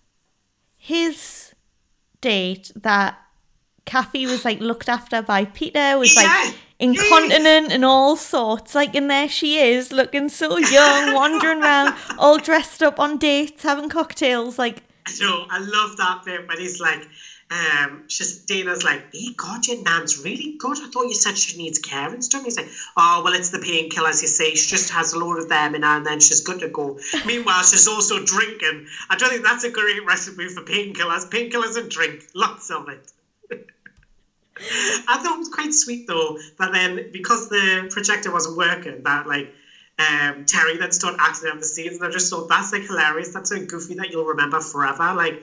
[0.76, 1.54] his
[2.20, 3.18] date that
[3.84, 8.74] Kathy was like looked after by Peter, was Yeah, like incontinent and all sorts.
[8.74, 13.62] Like, and there she is, looking so young, wandering around, all dressed up on dates,
[13.62, 14.58] having cocktails.
[14.58, 17.08] Like, So I love that bit when he's like,
[17.50, 20.78] um, she's Dana's like, "Hey, God, your nan's really good.
[20.82, 23.58] I thought you said she needs care and stuff." He's like, "Oh, well, it's the
[23.58, 24.54] painkillers, you see.
[24.54, 26.98] She just has a load of them in her, and then she's good to go."
[27.26, 28.86] Meanwhile, she's also drinking.
[29.10, 31.28] I don't think that's a great recipe for painkillers.
[31.28, 33.12] Painkillers and drink, lots of it.
[35.08, 39.26] I thought it was quite sweet though but then because the projector wasn't working, that
[39.26, 39.52] like
[39.98, 43.32] um, Terry then started acting out the scenes, and I just thought that's like hilarious.
[43.32, 45.14] That's so goofy that you'll remember forever.
[45.14, 45.34] Like,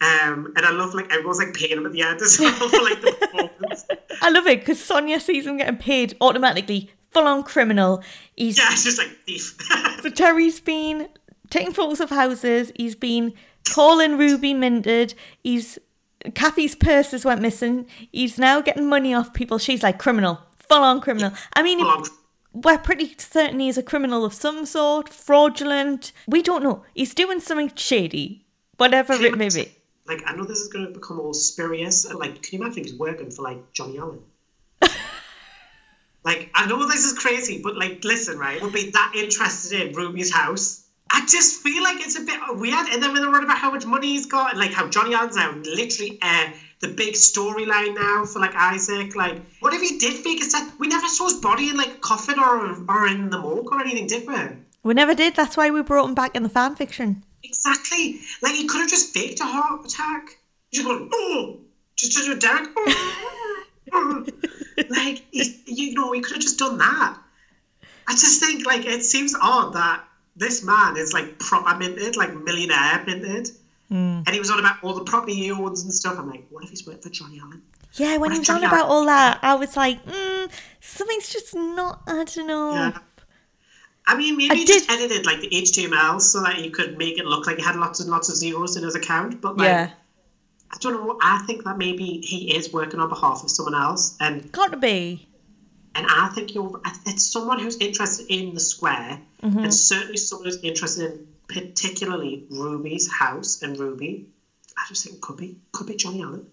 [0.00, 2.82] um, and I love like everyone's like paying him at the end as well for
[2.82, 3.86] like the performance.
[4.22, 8.02] I love it because Sonia sees him getting paid automatically, full on criminal.
[8.36, 9.56] He's Yeah, it's just like thief.
[10.02, 11.08] so Terry's been
[11.50, 12.72] taking photos of houses.
[12.76, 13.32] He's been
[13.70, 15.14] calling Ruby minted.
[15.42, 15.78] He's
[16.34, 17.86] Kathy's purses went missing.
[18.10, 19.58] He's now getting money off people.
[19.58, 21.32] She's like criminal, full on criminal.
[21.54, 22.04] I mean, on.
[22.54, 26.12] We're pretty certain he's a criminal of some sort, fraudulent.
[26.26, 26.84] We don't know.
[26.94, 29.76] He's doing something shady, whatever it may be.
[30.06, 32.10] like I know this is going to become all spurious.
[32.12, 34.20] Like, can you imagine he's working for like Johnny Allen?
[36.24, 38.62] like, I know this is crazy, but like, listen, right?
[38.62, 40.82] we'd be that interested in Ruby's house.
[41.10, 42.88] I just feel like it's a bit weird.
[42.88, 45.14] And then when they're on about how much money he's got, and like how Johnny
[45.14, 46.50] Allen's now literally uh,
[46.84, 49.16] the big storyline now for like Isaac.
[49.16, 50.74] Like, what if he did fake his death?
[50.78, 53.80] We never saw his body in like a coffin or or in the morgue or
[53.80, 54.92] anything, did we?
[54.94, 55.34] Never did.
[55.34, 57.24] That's why we brought him back in the fan fiction.
[57.42, 58.20] Exactly.
[58.42, 60.38] Like he could have just faked a heart attack.
[60.72, 61.60] Just going, oh,
[61.96, 62.68] just Derek.
[62.76, 64.26] Oh, oh.
[64.90, 67.18] like he, you know, he could have just done that.
[68.06, 70.04] I just think like it seems odd that
[70.36, 73.50] this man is like proper minted, like millionaire minted,
[73.90, 76.18] and he was on about all the property he owns and stuff.
[76.18, 77.62] I'm like, what if he's worked for Johnny Allen?
[77.94, 80.50] Yeah, when What he was on Johnny about Allen- all that, I was like, mm,
[80.80, 82.02] something's just not.
[82.06, 82.72] I don't know.
[82.74, 82.98] Yeah.
[84.06, 87.18] I mean, maybe I he just edited like the HTML so that he could make
[87.18, 89.40] it look like he had lots and lots of zeros in his account.
[89.40, 89.90] But like, Yeah,
[90.70, 91.18] I don't know.
[91.22, 94.76] I think that maybe he is working on behalf of someone else, and got to
[94.76, 95.26] be.
[95.94, 96.80] and I think you're.
[97.06, 103.10] It's someone who's interested in the square, and certainly someone who's interested in particularly Ruby's
[103.12, 104.28] house and Ruby.
[104.76, 106.46] I just think it could be could be Johnny Allen.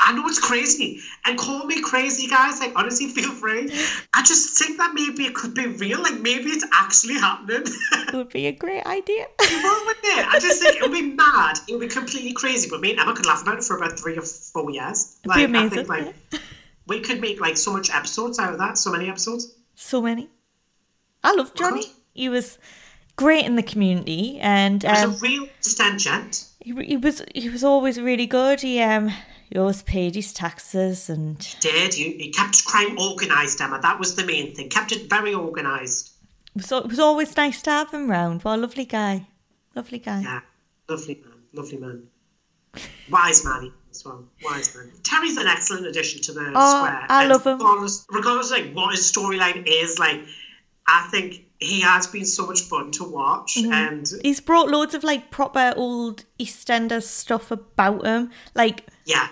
[0.00, 2.58] I know it's crazy, and call me crazy, guys.
[2.58, 3.70] Like honestly, feel free.
[4.14, 6.02] I just think that maybe it could be real.
[6.02, 7.62] Like maybe it's actually happening.
[8.08, 9.26] It would be a great idea.
[9.66, 10.26] Well, wouldn't it?
[10.26, 11.58] I just think it would be mad.
[11.68, 12.68] It would be completely crazy.
[12.68, 15.18] But me and Emma could laugh about it for about three or four years.
[15.22, 15.70] be Like I amazing.
[15.86, 16.14] think like
[16.86, 18.78] we could make like so much episodes out of that.
[18.78, 19.54] So many episodes.
[19.74, 20.28] so many.
[21.22, 21.84] I love Johnny.
[22.12, 22.58] He was
[23.16, 26.46] great in the community, and It was um, a real stand gent.
[26.60, 28.60] he, he was he was always really good.
[28.60, 29.08] He um
[29.50, 33.78] he always paid his taxes, and Did he, he kept crime organised, Emma?
[33.80, 34.68] That was the main thing.
[34.68, 36.12] Kept it very organised.
[36.54, 38.42] was, it was always nice to have him round.
[38.42, 39.26] What a lovely guy,
[39.74, 40.20] lovely guy.
[40.22, 40.40] Yeah,
[40.88, 42.02] lovely man, lovely man.
[43.10, 44.24] Wise man as well.
[44.44, 44.90] Wise man.
[45.02, 47.06] Terry's an excellent addition to the Oh, square.
[47.08, 47.56] I And love him.
[47.58, 50.20] Regardless, regardless of like what his storyline is, like
[50.86, 53.72] I think he has been so much fun to watch, Mm-hmm.
[53.72, 58.84] and He's brought loads of like proper old EastEnders stuff about him, like.
[59.04, 59.28] yeah,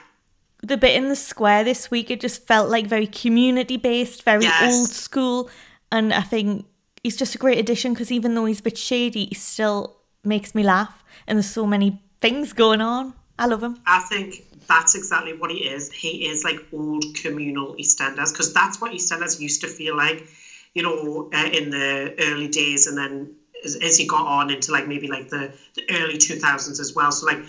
[0.63, 4.45] the bit in the square this week it just felt like very community based very
[4.45, 4.73] Yes.
[4.75, 5.51] old school
[5.93, 6.65] and i think
[7.03, 10.55] he's just a great addition because even though he's a bit shady he still makes
[10.55, 14.95] me laugh and there's so many things going on i love him I think that's
[14.95, 15.93] exactly what he is.
[15.93, 20.27] He is like old communal EastEnders because that's what EastEnders used to feel like,
[20.75, 23.35] you know, uh, in the early days, and then
[23.65, 26.95] as, as he got on into like maybe like the, the early two thousands as
[26.95, 27.13] well.
[27.13, 27.43] So like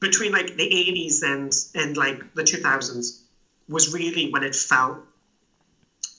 [0.00, 3.22] between like the eighties and and like the two thousands
[3.68, 4.98] was really when it felt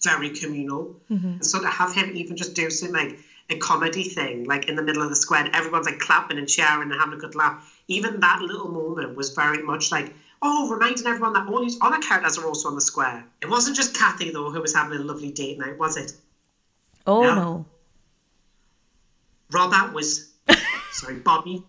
[0.03, 0.95] very communal.
[1.35, 3.17] And so to have him even just do some like
[3.49, 6.47] a comedy thing, like in the middle of the square, and everyone's like clapping and
[6.47, 7.63] cheering and having a good laugh.
[7.87, 10.13] Even that little moment was very much like,
[10.45, 13.23] oh, reminding everyone that all these other characters are also on the square.
[13.41, 16.13] It wasn't just Kathy though who was having a lovely date night, was it?
[17.07, 17.35] oh Yeah.
[17.35, 17.65] no
[19.51, 20.31] Robert was,
[20.91, 21.63] sorry, Bobby.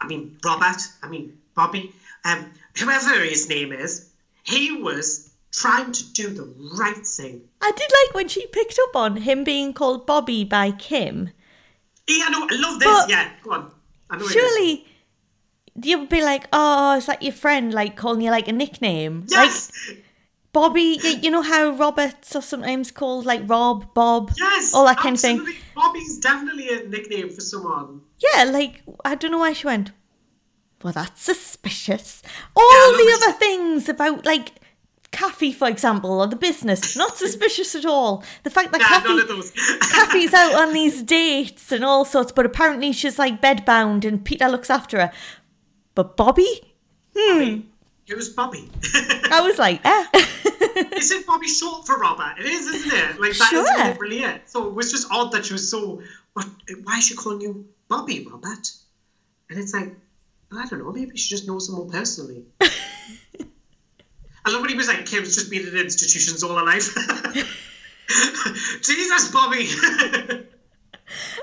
[0.00, 0.80] I mean Robert.
[1.02, 1.92] I mean Bobby.
[2.24, 4.08] Um, whoever his name is,
[4.42, 6.42] he was trying to do the
[6.78, 7.40] right thing.
[7.62, 11.30] i did like when she picked up on him being called bobby by kim
[12.06, 12.46] Yeah, I know.
[12.50, 12.88] I love this.
[12.88, 13.70] But- yeah, go on.
[14.10, 14.32] I know it is.
[14.32, 14.86] surely
[15.82, 19.24] you would be like oh is that your friend like calling you like a nickname
[19.28, 19.70] Yes.
[19.88, 20.04] like
[20.52, 24.72] bobby you, know how roberts are sometimes called like rob bob yes.
[24.72, 25.46] all that kind of thing.
[25.74, 28.00] Bobby's definitely a nickname for someone.
[28.18, 29.90] Yeah, like I don't know why she went.
[30.82, 32.22] Well, that's suspicious.
[32.54, 34.52] All Yeah, the other things about like
[35.10, 38.24] Kathy, for example, or the business, not suspicious at all.
[38.42, 39.50] The fact that Nah, Kathy, none of those.
[39.80, 44.48] Kathy's out on these dates and all sorts, but apparently she's like bedbound and Peter
[44.48, 45.12] looks after her.
[45.96, 46.46] But Bobby?
[47.14, 48.70] Who's Bobby?
[49.32, 50.04] I was like, eh.
[50.96, 52.34] Isn't Bobby short for Robert?
[52.38, 53.20] It is, isn't it?
[53.20, 53.84] Like that is Sure.
[53.88, 54.48] literally it.
[54.48, 56.02] So it was just odd that she was so.
[56.34, 56.46] What?
[56.84, 58.70] Why is she calling you Bobby, Robert?
[59.50, 59.96] And it's like,
[60.52, 60.92] I don't know.
[60.92, 62.44] Maybe she just knows him more personally.
[62.60, 66.94] I love when he was like, Kim's just been in institutions all her life.
[68.82, 69.68] Jesus, Bobby.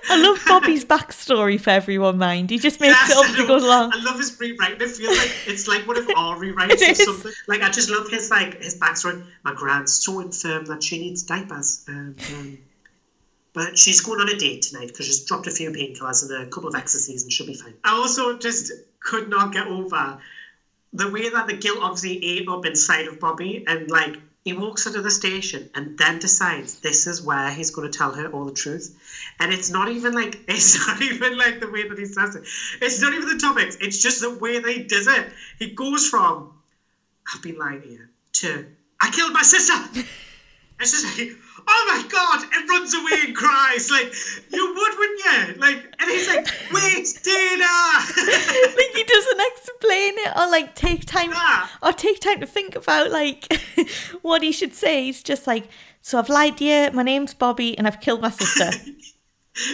[0.09, 2.49] I love Bobby's backstory for everyone, mind.
[2.49, 3.91] He just makes Yes, it up I as he goes along.
[3.93, 4.81] I love his rewriting.
[4.81, 7.03] It feels like it's like one of our rewrites It or is.
[7.05, 7.31] something.
[7.47, 9.23] Like I just love his like his backstory.
[9.43, 11.85] My grand's so infirm that she needs diapers.
[11.87, 12.57] Um, um,
[13.53, 16.49] but she's going on a date tonight because she's dropped a few painkillers and a
[16.49, 17.75] couple of ecstasies and she'll be fine.
[17.83, 20.17] I also just could not get over
[20.91, 24.85] the way that the guilt obviously ate up inside of Bobby and like he walks
[24.85, 28.45] into the station and then decides this is where he's going to tell her all
[28.45, 28.93] the truth.
[29.39, 32.43] And it's not even like it's not even like the way that he says it.
[32.81, 33.77] It's not even the topics.
[33.79, 35.29] It's just the way he does it.
[35.59, 36.49] He goes from
[37.33, 38.65] I've been lying to you to
[38.99, 39.73] I killed my sister.
[40.83, 41.29] It's just like,
[41.67, 43.89] oh my god, and runs away and cries.
[43.89, 44.13] Like,
[44.51, 45.61] you would, wouldn't you?
[45.61, 47.65] Like, and he's like, wait, Dana!
[48.77, 51.67] like he doesn't explain it or like take time Yeah.
[51.81, 53.47] or take time to think about like
[54.21, 55.05] what he should say.
[55.05, 55.67] He's just like,
[56.01, 56.91] so I've lied to you.
[56.91, 58.65] My name's Bobby, and I've killed my sister.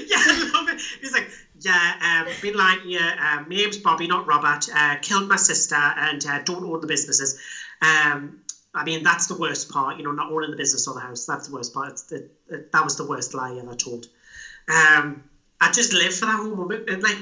[0.05, 0.79] yeah, I love it.
[1.01, 1.27] He's like,
[1.59, 2.99] yeah, um, been lying to you.
[2.99, 4.67] Um, my name's Bobby, not Robert.
[4.73, 7.39] Uh, killed my sister and uh, don't own the businesses.
[7.81, 8.41] Um,
[8.73, 11.25] I mean, that's the worst part, you know, not owning the business or the house.
[11.25, 11.97] That's the worst part.
[12.09, 12.29] The,
[12.71, 14.07] that was the worst lie ever told.
[14.67, 15.23] Um,
[15.59, 16.89] I just live for that whole moment.
[16.89, 17.17] And, like,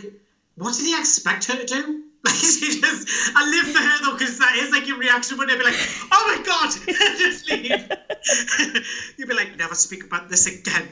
[0.55, 2.03] what did he expect her to do?
[2.23, 5.37] Like, is he just, I live for her though, because that is like your reaction
[5.37, 5.75] when they'd be like,
[6.11, 6.71] oh my god,
[7.17, 7.69] just leave.
[9.17, 10.89] You'd be like, never speak about this again.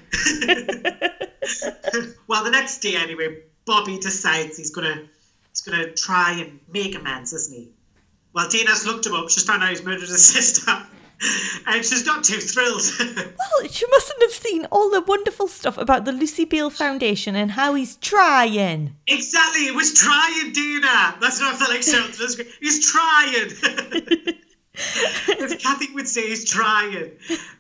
[2.28, 5.02] well, the next day anyway, Bobby decides he's gonna
[5.50, 7.72] he's gonna try and make amends, isn't he?
[8.36, 9.30] Well, Dana's looked him up.
[9.30, 10.69] She's found out he's murdered his sister,
[11.67, 12.82] and she's not too thrilled.
[13.00, 17.52] well, she mustn't have seen all the wonderful stuff about the Lucy Beale Foundation and
[17.52, 18.98] how he's trying.
[19.08, 21.15] exactly, he was trying, Dana.
[21.21, 22.13] That's what I felt like shouting.
[22.19, 22.50] That's great.
[22.60, 24.36] He's trying.
[24.74, 27.12] if Kathy would say he's trying,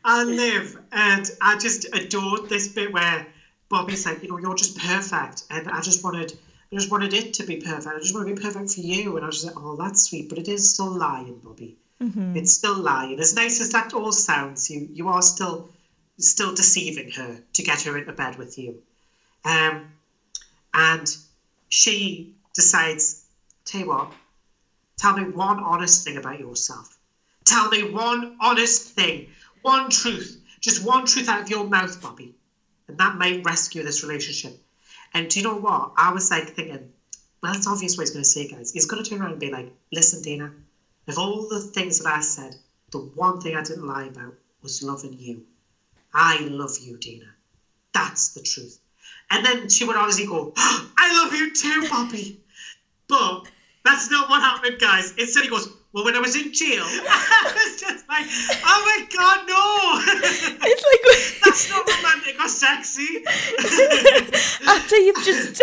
[0.03, 3.25] I live, and I just adored this bit where
[3.69, 6.37] Bobby's like, you know, you're just perfect, and I just wanted,
[6.75, 7.87] I just wanted it to be perfect.
[7.87, 10.09] I just want to be perfect for you, and I was just like, oh, that's
[10.09, 11.77] sweet, but it is still lying, Bobby.
[12.35, 13.17] It's still lying.
[13.21, 15.69] As nice as that all sounds, you you are still
[16.19, 18.77] still deceiving her to get her into bed with you.
[19.45, 19.87] Um,
[20.73, 21.07] and
[21.69, 23.23] she decides,
[23.63, 24.11] tell you what,
[24.97, 26.97] tell me one honest thing about yourself.
[27.45, 29.29] Tell me one honest thing,
[29.61, 32.33] one truth, just one truth out of your mouth, Bobby.
[32.89, 34.59] And that might rescue this relationship.
[35.15, 35.93] And do you know what?
[35.95, 36.89] I was like thinking,
[37.41, 38.73] well, it's obvious what he's going to say, guys.
[38.73, 40.51] He's going to turn around and be like, listen, Dana,
[41.07, 42.53] of all the things that I said,
[42.91, 45.45] the one thing I didn't lie about was loving you.
[46.13, 47.27] I love you, Dana.
[47.93, 48.77] That's the truth.
[49.31, 52.41] And then she would obviously go, I love you too, Bobby.
[53.07, 53.47] But
[53.85, 55.13] that's not what happened, guys.
[55.17, 58.25] Instead, he goes, Well, when I was in jail, I was just like,
[58.65, 60.61] Oh my God, no.
[60.67, 63.23] It's like that's not romantic or sexy.
[64.67, 65.61] after you've just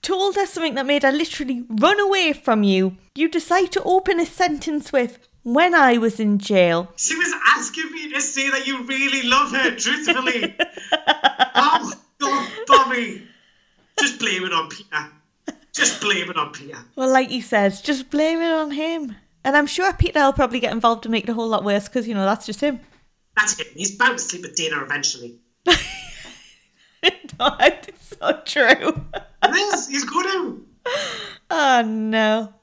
[0.00, 4.18] told her something that made her literally run away from you, you decide to open
[4.18, 6.90] a sentence with, when I was in jail.
[6.96, 10.56] She was asking me to say that you really love her, truthfully.
[11.54, 13.26] oh, God, Bobby.
[14.00, 15.10] Just blame it on Peter.
[15.72, 16.78] Just blame it on Peter.
[16.96, 19.16] Well, like he says, just blame it on him.
[19.44, 21.88] And I'm sure Peter will probably get involved to make it a whole lot worse
[21.88, 22.80] because, you know, that's just him.
[23.36, 23.66] That's him.
[23.74, 25.40] He's bound to sleep with Dana eventually.
[25.66, 25.74] no,
[27.60, 29.04] it's so true.
[29.42, 29.88] It is.
[29.88, 30.66] He's going to.
[31.50, 32.54] Oh, no.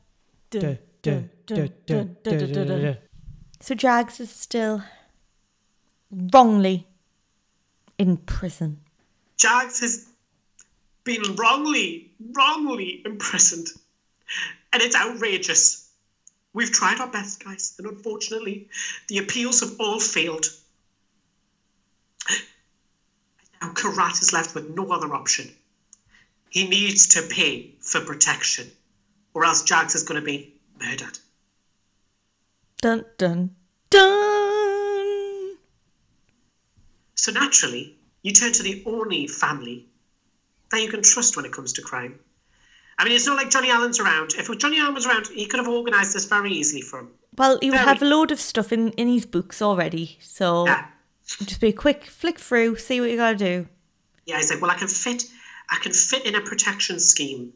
[3.61, 4.83] So Jags is still
[6.11, 6.87] wrongly
[7.97, 8.79] in prison.
[9.37, 10.08] Jags has
[11.09, 13.67] been wrongly, wrongly imprisoned.
[14.71, 15.89] And it's outrageous.
[16.53, 18.69] We've tried our best, guys, and unfortunately,
[19.07, 20.45] the appeals have all failed.
[23.61, 25.49] Now, Kheerat is left with no other option.
[26.49, 28.69] He needs to pay for protection,
[29.33, 31.17] or else Jags is going to be murdered.
[32.81, 33.55] Dun, dun,
[33.89, 35.57] dun.
[37.15, 39.88] So naturally, you turn to the only family
[40.71, 42.19] that you can trust when it comes to crime.
[42.97, 44.33] I mean, it's not like Johnny Allen's around.
[44.37, 47.09] If Johnny Allen was around, he could have organised this very easily for him.
[47.37, 47.87] Well, he would Very.
[47.87, 50.17] have a load of stuff in, in his books already.
[50.21, 50.85] So Yeah.
[51.45, 53.67] just be a quick flick through, see what you got to do.
[54.25, 55.23] Yeah, he's like, well, I can fit,
[55.69, 57.53] I can fit in a protection scheme,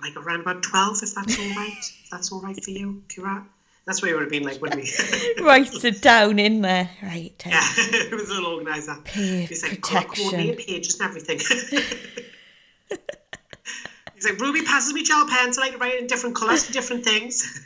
[0.00, 1.76] like around about twelve, if that's all right.
[2.04, 3.44] if that's all right for you, Kira.
[3.88, 5.32] That's where he would have been like, wouldn't he?
[5.42, 6.90] Writes it down in there.
[7.02, 7.42] Right.
[7.46, 8.98] yeah, it was a little organizer.
[9.06, 10.56] He's like, protection.
[10.56, 11.38] pages and everything.
[14.14, 16.72] He's like, Ruby passes me gel pens, I like to write in different colours for
[16.74, 17.64] different things.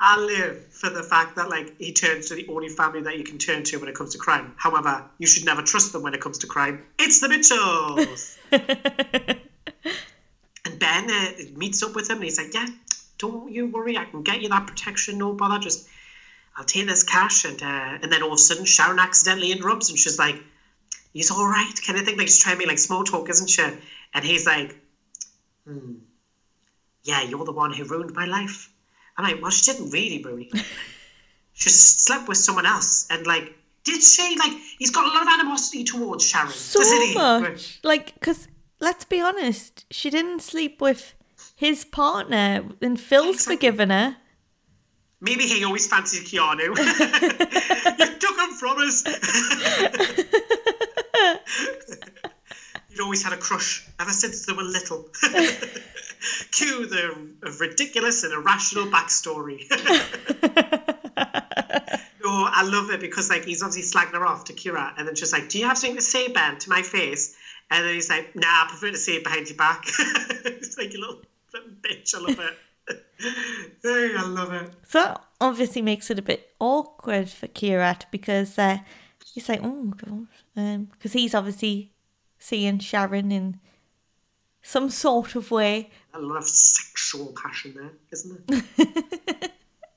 [0.00, 3.24] I live for the fact that like he turns to the only family that you
[3.24, 4.54] can turn to when it comes to crime.
[4.56, 6.82] However, you should never trust them when it comes to crime.
[6.98, 8.38] It's the Mitchells.
[10.80, 12.66] Ben uh, meets up with him and he's like, "Yeah,
[13.18, 15.18] don't you worry, I can get you that protection.
[15.18, 15.58] No bother.
[15.58, 15.88] Just
[16.56, 19.90] I'll take this cash." And uh, and then all of a sudden, Sharon accidentally interrupts
[19.90, 20.36] and she's like,
[21.12, 22.16] "He's all right," kind of thing.
[22.16, 23.62] Like she's trying to be like small talk, isn't she?
[24.14, 24.74] And he's like,
[25.66, 25.94] "Hmm,
[27.04, 28.72] yeah, you're the one who ruined my life."
[29.16, 30.64] And I'm like, "Well, she didn't really ruin it.
[31.52, 33.52] She slept with someone else." And like,
[33.84, 34.36] did she?
[34.38, 36.80] Like, he's got a lot of animosity towards Sharon, so
[37.40, 37.80] much.
[37.82, 38.48] Like, because
[38.80, 41.14] let's be honest, she didn't sleep with
[41.54, 44.16] his partner, and Phil's forgiven her.
[45.20, 46.76] Maybe he always fancied Keanu.
[47.98, 49.04] you took him from us.
[52.90, 55.08] You'd always had a crush ever since they were little.
[56.52, 57.16] Cue the
[57.58, 59.70] ridiculous and irrational backstory.
[59.70, 61.28] no,
[62.24, 65.14] oh, I love it because like he's obviously slagging her off to Kira, and then
[65.14, 67.36] she's like, "Do you have something to say, Ben, to my face?"
[67.70, 69.84] And then he's like, "Nah, I prefer to see it behind your back."
[70.44, 71.22] it's like a little
[71.82, 72.14] bitch.
[72.14, 72.56] I love it.
[73.84, 74.70] I love it.
[74.86, 78.78] So that obviously makes it a bit awkward for Kheerat because uh,
[79.32, 81.92] he's like, oh god, um, because he's obviously
[82.38, 83.60] seeing Sharon in
[84.62, 85.90] some sort of way.
[86.14, 88.64] A lot of sexual passion there, isn't it?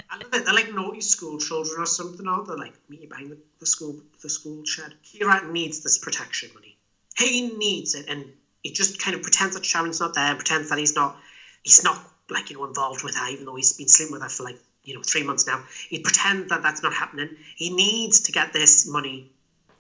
[0.10, 0.46] I love it.
[0.46, 4.00] They're like naughty school children or something, or they're like me behind the, the school
[4.22, 4.94] the school shed.
[5.04, 6.73] Kira needs this protection money.
[7.18, 8.26] He needs it, and
[8.62, 11.16] he just kind of pretends that Sharon's not there, and pretends that he's not
[11.64, 12.00] he's not
[12.30, 14.60] like you know involved with her, even though he's been sleeping with her for like
[14.84, 15.64] you know three months now.
[15.90, 17.30] He pretends that that's not happening.
[17.56, 19.32] He needs to get this money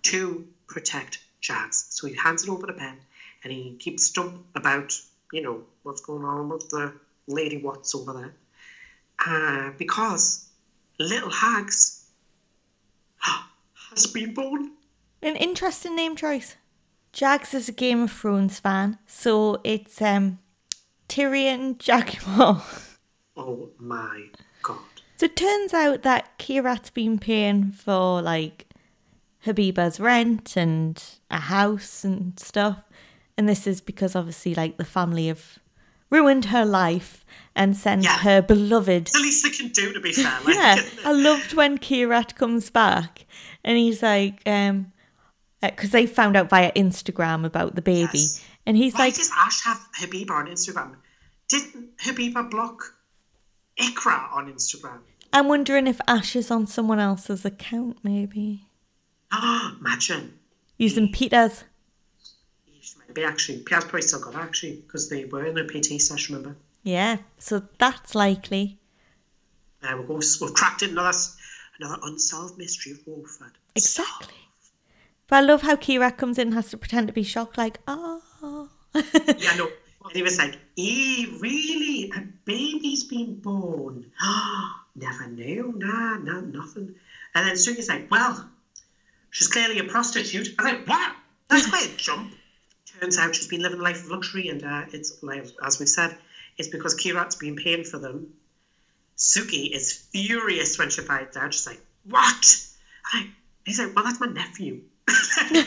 [0.03, 2.97] to protect Jags, so he hands it over to Ben,
[3.43, 4.93] and he keeps stump about
[5.31, 6.93] you know what's going on with the
[7.27, 8.33] lady Watts over there
[9.25, 10.47] uh, because
[10.99, 12.05] Little Hags
[13.89, 14.71] has been born.
[15.21, 16.55] An interesting name choice.
[17.13, 20.39] Jags is a Game of Thrones fan, so it's um
[21.07, 22.63] Tyrion Jaguar.
[23.37, 24.25] Oh my
[24.61, 24.77] god.
[25.17, 28.67] So it turns out that Kheerat's been paying for like
[29.45, 32.79] Habiba's rent and a house and stuff.
[33.37, 35.59] And this is because obviously like the family have
[36.09, 38.19] ruined her life and sent Yeah.
[38.19, 39.03] her beloved.
[39.07, 40.31] It's the least they can do, to be fair.
[40.45, 43.25] Like, Yeah, I loved when Kheerat comes back
[43.63, 44.91] and he's like, um,
[45.71, 48.43] because they found out via Instagram about the baby, Yes.
[48.65, 50.95] and he's Why like, does Ash have Habiba on Instagram?
[51.47, 52.95] Didn't Habiba block
[53.79, 54.99] Iqra on Instagram?
[55.31, 58.65] I'm wondering if Ash is on someone else's account, maybe
[59.31, 60.37] Ah, Imagine.
[60.77, 61.63] using Peter's.
[63.07, 63.59] Maybe actually.
[63.59, 66.57] Peter's probably still got her, actually, because they were in a PT session, remember?
[66.83, 68.77] Yeah, so that's likely.
[69.81, 70.91] Uh, we'll go, we've cracked it.
[70.91, 71.17] Another,
[71.79, 73.51] another unsolved mystery of Walford.
[73.75, 74.33] Exactly.
[75.27, 77.79] But I love how Kheerat comes in and has to pretend to be shocked, like,
[77.87, 78.69] oh.
[78.93, 79.69] Yeah, no.
[80.05, 82.11] And he was like, "Eh, really?
[82.15, 84.11] A baby's been born?
[84.95, 85.73] Never knew.
[85.77, 86.95] Nah, nah, nothing."
[87.33, 88.49] And then Suki's like, "Well,
[89.31, 91.15] she's clearly a prostitute." I'm like, "What?
[91.47, 92.33] That's quite a jump."
[92.99, 95.89] Turns out she's been living a life of luxury, and uh, it's like as we've
[95.89, 96.15] said,
[96.57, 98.33] it's because Kheerat's been paying for them.
[99.17, 101.53] Suki is furious when she finds out.
[101.53, 102.67] She's like, "What?"
[103.13, 103.29] I,
[103.65, 105.65] he's like, "Well, that's my nephew." I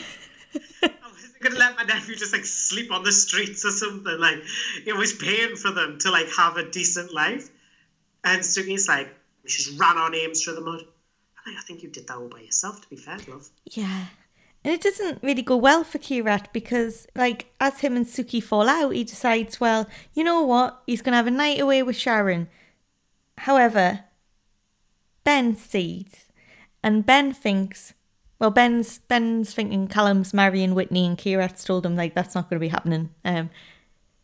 [1.11, 4.19] wasn't gonna let my nephew just like sleep on the streets or something.
[4.19, 4.39] Like
[4.85, 7.49] it was paying for them to like have a decent life.
[8.23, 9.09] And Suki's like,
[9.45, 10.83] she's ran our names through the mud.
[11.45, 13.49] I think you did that all by yourself, to be fair, love.
[13.65, 14.07] Yeah.
[14.63, 18.67] And it doesn't really go well for Kheerat because, like, as him and Suki fall
[18.67, 20.81] out, he decides, well, you know what?
[20.87, 22.49] He's going to have a night away with Sharon.
[23.37, 24.01] However,
[25.23, 26.25] Ben sees,
[26.83, 27.93] and Ben thinks,
[28.39, 32.59] well, Ben's Ben's thinking Callum's marrying Whitney, and Kheerat's told him like that's not going
[32.59, 33.09] to be happening.
[33.25, 33.49] Um,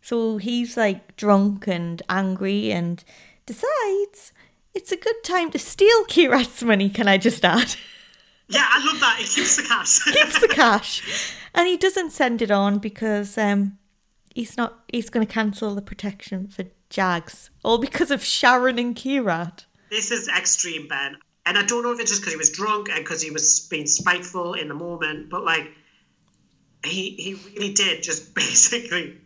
[0.01, 3.03] so he's like drunk and angry and
[3.45, 4.34] decides
[4.74, 6.89] it's a good time to steal Kheerat's money.
[6.89, 7.76] Can I just add?
[8.49, 9.18] Yeah, I love that.
[9.22, 10.03] It keeps the cash.
[10.03, 13.78] keeps the cash and he doesn't send it on because um
[14.36, 14.84] he's not.
[14.91, 19.66] He's going to cancel the protection for Jags, all because of Sharon and Kheerat.
[19.89, 21.16] This is extreme, Ben.
[21.45, 23.67] And I don't know if it's just because he was drunk and because he was
[23.69, 25.71] being spiteful in the moment, but like,
[26.85, 29.17] he he really did just basically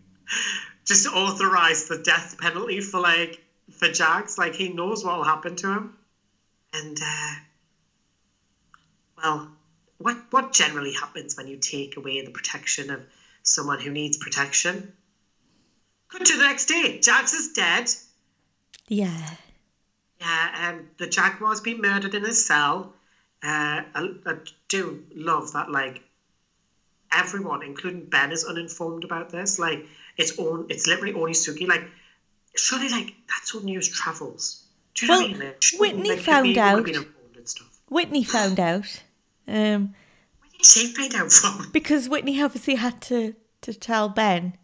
[0.86, 3.39] just authorize the death penalty for like
[3.78, 4.38] for Jags.
[4.38, 5.93] Like he knows what will happen to him,
[6.74, 7.34] and uh,
[9.18, 9.51] well,
[9.97, 13.03] what what generally happens when you take away the protection of
[13.43, 14.93] someone who needs protection?
[16.09, 16.99] Cut to the next day.
[16.99, 17.89] Jags is dead.
[18.88, 19.36] Yeah.
[20.20, 22.93] Yeah, um, the Jaguar's been murdered in his cell.
[23.43, 24.36] Uh, I, I
[24.68, 26.01] do love that, like,
[27.11, 29.59] everyone, including Ben, is uninformed about this.
[29.59, 29.86] Like,
[30.18, 31.68] it's on, it's literally only Suki.
[31.68, 31.84] Like,
[32.55, 34.63] surely, like, that's how news travels.
[34.95, 35.53] Do you know Well, what I mean?
[35.80, 36.86] Whitney like, found Habib would have out.
[36.86, 37.80] Been informed and stuff.
[37.89, 39.03] Whitney found out.
[39.47, 39.93] Um,
[40.41, 41.70] Where did she find out from?
[41.72, 44.57] because Whitney obviously had to, to tell Ben.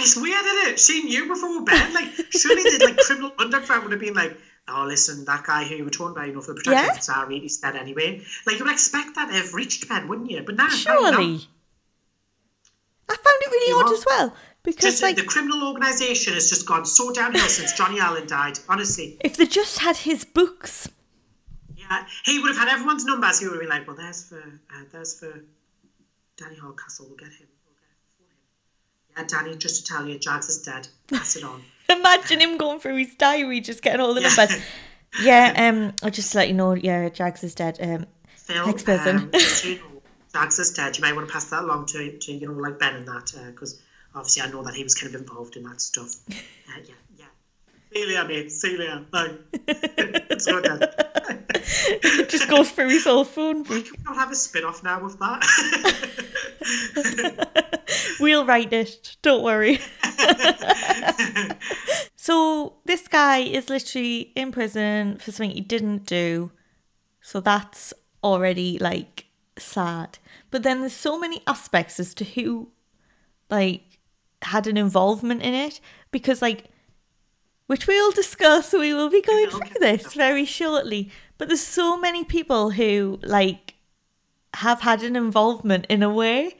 [0.00, 0.80] It's weird, isn't it?
[0.80, 1.92] She knew before Ben.
[1.94, 4.36] Like, surely the like criminal underground would have been like,
[4.68, 6.96] "Oh, listen, that guy who you were talking about, you know, for the protection Yeah.
[6.96, 10.30] of Sari, he's dead anyway." Like, you would expect that to have reached Ben, wouldn't
[10.30, 10.42] you?
[10.42, 11.48] But now, Surely.
[13.08, 13.92] I found it really You odd what?
[13.98, 14.36] as well.
[14.62, 18.58] Because, Just like, the criminal organisation has just gone so downhill since Johnny Allen died.
[18.68, 20.86] Honestly, if they just had his books,
[21.76, 23.40] yeah, he would have had everyone's numbers.
[23.40, 25.32] He would have been like, "Well, there's for uh, there's for
[26.36, 27.06] Danny Hardcastle.
[27.08, 27.48] We'll get him."
[29.16, 30.88] Yeah, Danny, just to tell you, Jags is dead.
[31.08, 31.62] Pass it on.
[31.88, 34.34] imagine him going through his diary, just getting all the Yeah.
[34.34, 34.56] numbers.
[35.20, 37.78] Yeah, um, I'll just let you know, yeah, Jags is dead.
[37.82, 38.06] Um,
[38.36, 39.16] Phil, Next person.
[39.16, 39.30] Um,
[39.64, 40.02] you know,
[40.32, 40.96] Jags is dead.
[40.96, 43.32] You might want to pass that along to, to you know, like Ben and that,
[43.48, 43.82] because
[44.14, 46.14] obviously I know that he was kind of involved in that stuff.
[46.68, 46.94] Uh, yeah.
[47.92, 49.04] Celia, mate, Celia.
[49.12, 49.38] No.
[49.66, 50.46] it's
[52.32, 53.84] just goes through his whole phone book.
[53.84, 55.42] Can we not have a spin off now with that?
[58.20, 59.80] We'll write it, don't worry.
[62.16, 66.52] so, this guy is literally in prison for something he didn't do.
[67.20, 69.26] So, that's already like
[69.58, 70.18] sad.
[70.50, 72.68] But then there's so many aspects as to who
[73.48, 73.98] like
[74.42, 75.80] had an involvement in it
[76.10, 76.66] because like
[77.70, 81.08] which we will discuss we will be going through this very shortly
[81.38, 83.74] but there's so many people who like
[84.54, 86.56] have had an involvement in a way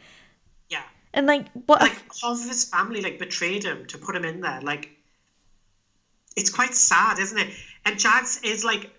[0.68, 0.82] yeah.
[1.12, 4.40] and like what Like, half of his family, like, betrayed him to put him in
[4.40, 4.61] there.
[4.61, 4.90] Like,
[6.36, 7.48] it's quite sad, isn't it?
[7.84, 8.90] And Jags is like,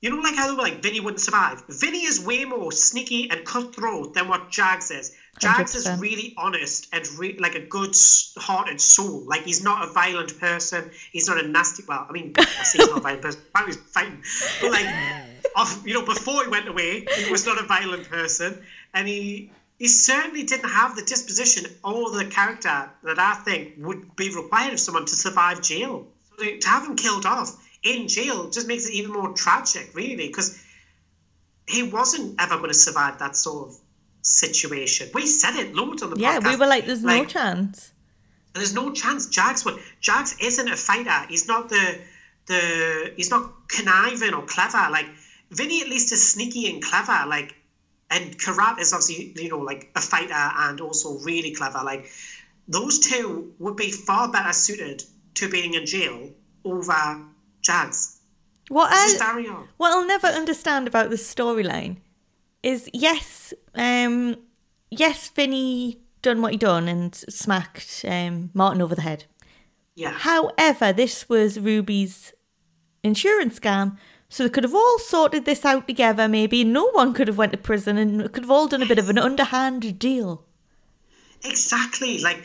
[0.00, 1.62] you know, like how they were like Vinny wouldn't survive.
[1.68, 5.14] Vinny is way more sneaky and cutthroat than what Jags is.
[5.38, 6.00] Jags is 100%.
[6.00, 9.24] really honest and re- like a good-hearted soul.
[9.26, 10.90] Like he's not a violent person.
[11.12, 11.82] He's not a nasty.
[11.86, 13.42] Well, I mean, I say he's not a violent person.
[13.52, 14.22] Why was fighting?
[14.62, 14.86] But like,
[15.54, 18.62] off, you know, before he went away, he was not a violent person,
[18.94, 24.14] and he he certainly didn't have the disposition or the character that I think would
[24.16, 26.06] be required of someone to survive jail.
[26.38, 30.26] So to have him killed off in jail just makes it even more tragic, really,
[30.28, 30.62] because
[31.66, 33.76] he wasn't ever going to survive that sort of
[34.22, 35.08] situation.
[35.14, 36.20] We said it loads on the podcast.
[36.20, 36.48] yeah podcast.
[36.48, 37.92] we were like there's no chance
[38.52, 39.78] There's no chance Jags would.
[40.00, 41.26] Jags isn't a fighter.
[41.28, 41.98] He's not the
[42.46, 43.12] the.
[43.16, 44.90] He's not conniving or clever.
[44.90, 45.06] Like
[45.50, 47.28] Vinny, at least is sneaky and clever.
[47.28, 47.54] Like,
[48.10, 51.82] and Kheerat is obviously you know like a fighter and also really clever.
[51.84, 52.10] Like
[52.66, 55.04] those two would be far better suited
[55.34, 56.30] to being in jail
[56.64, 57.24] over
[57.62, 58.20] Jags.
[58.68, 61.96] what I, what I'll never understand about this storyline
[62.62, 64.36] is yes um
[64.90, 69.24] yes Vinny done what he done and smacked um Martin over the head
[69.94, 70.12] Yeah.
[70.12, 72.32] However, this was Ruby's
[73.02, 73.96] insurance scam,
[74.28, 76.28] so they could have all sorted this out together.
[76.28, 78.98] Maybe no one could have went to prison, and could have all done a bit
[78.98, 80.44] of an underhand deal.
[81.44, 82.18] Exactly.
[82.18, 82.42] Like,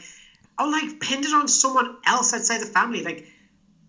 [0.60, 3.04] or like pinned it on someone else outside the family.
[3.04, 3.28] Like,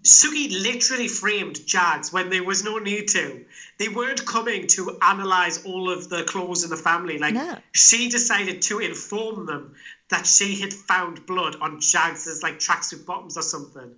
[0.06, 3.44] Suki literally framed Jags when there was no need to.
[3.78, 7.18] They weren't coming to analyze all of the clothes in the family.
[7.18, 7.58] Like, No.
[7.72, 9.74] she decided to inform them
[10.08, 13.94] that she had found blood on Jags's like tracksuit bottoms or something.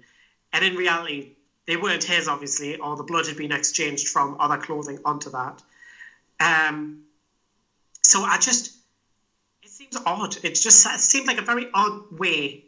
[0.53, 1.33] And in reality,
[1.67, 5.63] they weren't his, obviously, or the blood had been exchanged from other clothing onto that.
[6.41, 7.03] Um,
[8.03, 8.75] so I just,
[9.63, 10.37] it seems odd.
[10.43, 12.65] It just it seemed like a very odd way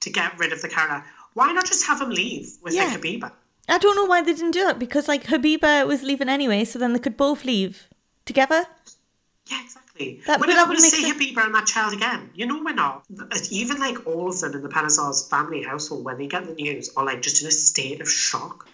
[0.00, 1.04] to get rid of the character.
[1.34, 2.84] Why not just have him leave with Yeah.
[2.86, 3.32] like Habiba?
[3.68, 6.78] I don't know why they didn't do that because, like, Habiba was leaving anyway, so
[6.78, 7.86] then they could both leave
[8.24, 8.66] together.
[9.46, 10.20] Yeah, exactly.
[10.26, 12.30] That- we're that going to see Habiba and that child again.
[12.34, 13.04] You know we're not.
[13.50, 16.90] Even like all of them in the Panesar's family household, when they get the news,
[16.96, 18.66] are like just in a state of shock.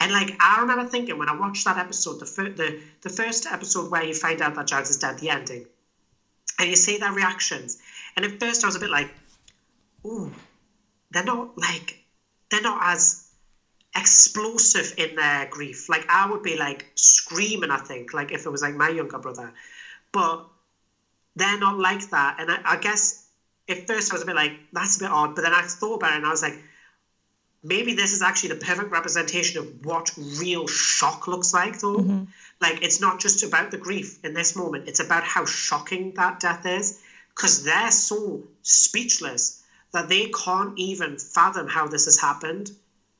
[0.00, 3.46] And like I remember thinking when I watched that episode, the fir- the the first
[3.46, 5.66] episode where you find out that Jags is dead, the ending,
[6.58, 7.78] and you see their reactions.
[8.16, 9.10] And at first I was a bit like,
[10.06, 10.32] ooh,
[11.10, 11.99] they're not like
[12.50, 13.26] they're not as
[13.96, 15.88] explosive in their grief.
[15.88, 19.18] Like I would be like screaming, I think, like if it was like my younger
[19.18, 19.52] brother.
[20.12, 20.46] But
[21.36, 22.36] they're not like that.
[22.40, 23.26] And I, I guess
[23.68, 25.34] at first I was a bit like, that's a bit odd.
[25.34, 26.58] But then I thought about it and I was like,
[27.62, 31.98] maybe this is actually the perfect representation of what real shock looks like though.
[31.98, 32.24] Mm-hmm.
[32.60, 36.40] Like it's not just about the grief in this moment, it's about how shocking that
[36.40, 37.00] death is.
[37.34, 39.59] Because they're so speechless
[39.92, 42.70] that they can't even fathom how this has happened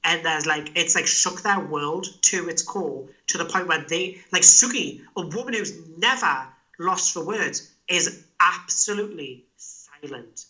[0.05, 3.85] and there's like it's like shook their world to its core to the point where
[3.87, 6.47] they like Suki, a woman who's never
[6.79, 10.47] lost for words, is absolutely silent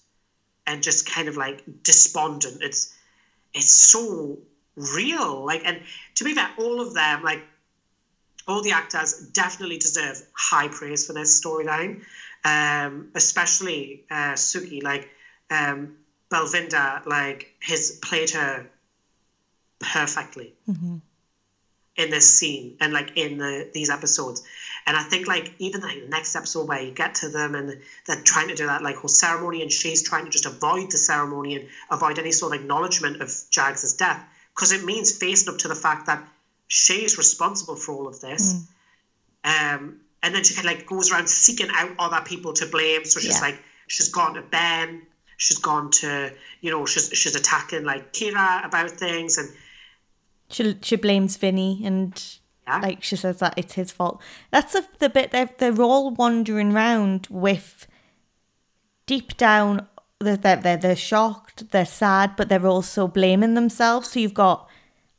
[0.67, 2.63] and just kind of like despondent.
[2.63, 2.95] It's
[3.53, 4.39] it's so
[4.77, 5.45] real.
[5.45, 5.81] Like and
[6.17, 7.43] to be fair, all of them, like
[8.47, 12.03] all the actors definitely deserve high praise for this storyline.
[12.43, 15.09] Um, especially uh, Suki, like
[15.51, 15.97] um
[16.31, 18.67] Balvinder, like has played her
[19.79, 20.55] perfectly
[21.97, 24.43] in this scene and like in the these episodes.
[24.87, 27.77] And I think like even like the next episode where you get to them and
[28.07, 30.99] they're trying to do that like whole ceremony and she's trying to just avoid the
[30.99, 34.23] ceremony and avoid any sort of acknowledgement of Jags's death
[34.55, 36.25] because it means facing up to the fact that
[36.69, 38.55] she's responsible for all of this.
[39.45, 43.05] Um, and then she kind of like goes around seeking out other people to blame.
[43.05, 43.41] So she's Yeah.
[43.49, 45.03] like she's gone to Ben,
[45.41, 49.49] she's gone to you know she's she's attacking like Kira about things and
[50.51, 52.13] She she blames Vinny and
[52.67, 52.81] Yeah.
[52.87, 54.21] like she says that it's his fault.
[54.53, 57.87] That's the the bit they're they're all wandering around with
[59.07, 59.87] deep down
[60.19, 64.11] they're, they're they're they're shocked, they're sad, but they're also blaming themselves.
[64.11, 64.69] So you've got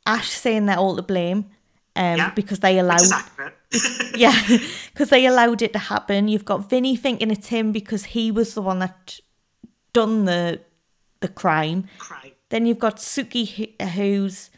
[0.06, 1.46] Ash saying they're all to blame,
[1.96, 2.30] um, Yeah.
[2.34, 3.54] because they allowed which is accurate.
[4.16, 4.40] yeah,
[4.92, 6.28] because they allowed it to happen.
[6.28, 9.18] You've got Vinny thinking it's him because he was the one that
[9.92, 10.60] done the
[11.20, 11.86] the crime.
[11.98, 12.32] Cry.
[12.48, 14.50] Then you've got Suki, who's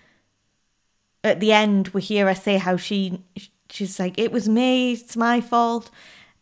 [1.22, 1.88] at the end.
[1.88, 3.22] We hear her say how she
[3.70, 4.92] she's like, "It was me.
[4.92, 5.90] It's my fault,"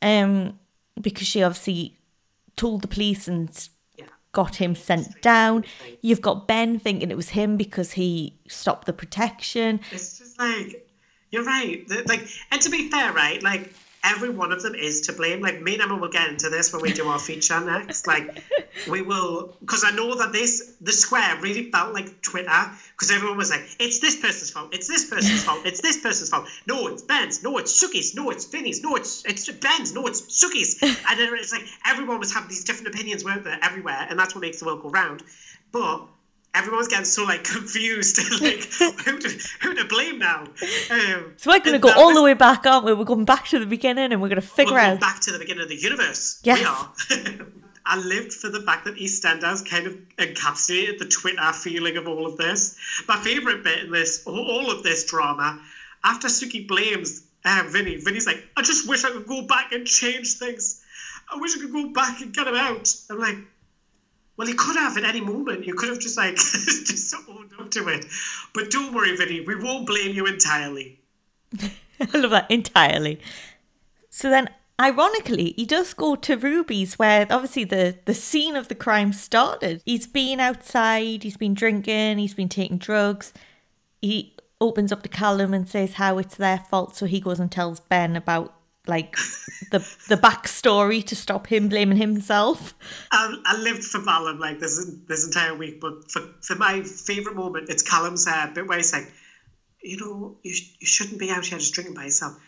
[0.00, 0.58] um,
[1.00, 1.96] because she obviously
[2.56, 3.48] told the police and
[3.96, 4.06] Yeah.
[4.32, 5.64] got him sent down.
[6.00, 9.80] You've got Ben thinking it was him because he stopped the protection.
[9.90, 10.88] It's just like
[11.30, 11.84] you're right.
[12.06, 13.42] Like, and to be fair, right?
[13.42, 13.72] Like
[14.04, 15.40] every one of them is to blame.
[15.40, 18.06] Like me and Emma will get into this when we do our feature next.
[18.06, 18.42] Like
[18.90, 23.36] we will, because I know that this the square really felt like Twitter because everyone
[23.36, 24.74] was like, "It's this person's fault.
[24.74, 25.64] It's this person's fault.
[25.64, 26.48] It's this person's fault.
[26.66, 27.42] No, it's Ben's.
[27.42, 28.14] No, it's Suki's.
[28.14, 28.82] No, it's Vinny's.
[28.82, 29.94] No, it's it's Ben's.
[29.94, 30.80] No, it's Suki's."
[31.12, 34.34] And then it's like everyone was having these different opinions, weren't there, everywhere, and that's
[34.34, 35.22] what makes the world go round.
[35.72, 36.06] But
[36.54, 38.64] everyone's getting so like confused, like
[39.04, 40.42] who to who to blame now.
[40.90, 42.92] Um, So we're going to go all was- the way back, aren't we?
[42.94, 45.00] We're going back to the beginning and we're going to figure we're going out.
[45.00, 46.40] back to the beginning of the universe.
[46.44, 46.58] Yes.
[47.10, 47.46] We are.
[47.84, 52.26] I lived for the fact that EastEnders kind of encapsulated the Twitter feeling of all
[52.26, 52.78] of this.
[53.08, 55.60] My favourite bit in this, all- all of this drama,
[56.04, 59.84] after Suki blames uh, Vinny, Vinny's like, I just wish I could go back and
[59.84, 60.80] change things.
[61.32, 62.94] I wish I could go back and get him out.
[63.10, 63.36] I'm like,
[64.36, 65.66] well, he could have at any moment.
[65.66, 68.06] You could have just like just owned up to it.
[68.54, 71.00] But don't worry, Vinny, we won't blame you entirely.
[72.00, 73.20] I love that entirely.
[74.10, 74.48] So then,
[74.80, 79.82] ironically, he does go to Ruby's, where obviously the, the scene of the crime started.
[79.84, 83.32] He's been outside, he's been drinking, he's been taking drugs.
[84.00, 87.50] He opens up to Callum and says how it's their fault, so he goes and
[87.50, 88.54] tells Ben about
[88.86, 89.16] like
[89.70, 89.78] the
[90.08, 92.74] the backstory to stop him blaming himself.
[93.10, 97.36] I, I lived for Valon like this this entire week, but for, for my favourite
[97.36, 99.10] moment, it's Callum's uh, bit where he's like,
[99.82, 102.38] you know, you, sh- you shouldn't be out here just drinking by yourself.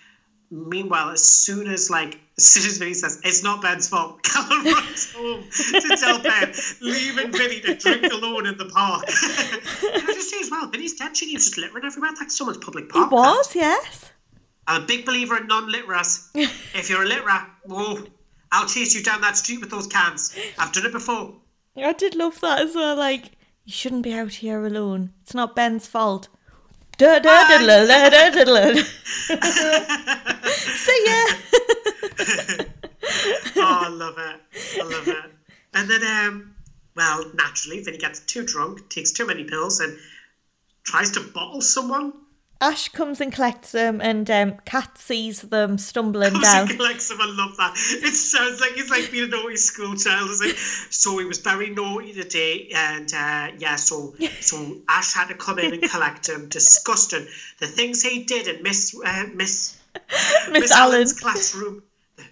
[0.51, 4.65] Meanwhile, as soon as like as soon as Vinny says it's not Ben's fault, Callum
[4.65, 9.07] runs home to tell Ben, leaving Vinny to drink alone in the park.
[9.07, 11.17] Can I just say as well, Vinny's dead.
[11.17, 12.11] She just littering everywhere.
[12.19, 13.13] That's someone's public park.
[13.13, 14.11] was, yes.
[14.67, 16.31] I'm a big believer in non-litterers.
[16.35, 18.05] if you're a litterer, whoa,
[18.51, 20.35] I'll chase you down that street with those cans.
[20.59, 21.35] I've done it before.
[21.77, 22.97] I did love that as well.
[22.97, 23.33] Like,
[23.65, 25.13] you shouldn't be out here alone.
[25.23, 26.29] It's not Ben's fault.
[30.57, 31.25] See ya.
[33.57, 34.41] Oh, I love it.
[34.81, 35.31] I love it.
[35.75, 36.55] And then, um,
[36.97, 39.99] well, naturally, Vinny gets too drunk, takes too many pills, and
[40.85, 42.13] tries to bottle someone.
[42.61, 46.69] Ash comes and collects them, and um, Kat sees them stumbling down.
[46.69, 47.19] She collects them.
[47.21, 47.75] I love that.
[47.77, 50.31] It sounds like he's like being a naughty school child.
[50.31, 50.57] It's like,
[50.91, 55.59] so he was very naughty today, and uh, yeah, so so Ash had to come
[55.59, 56.49] in and collect him.
[56.49, 57.27] Disgusting.
[57.59, 59.79] The things he did in Miss uh, Miss
[60.51, 60.95] Miss Miss Allen.
[60.95, 61.83] Allen's classroom.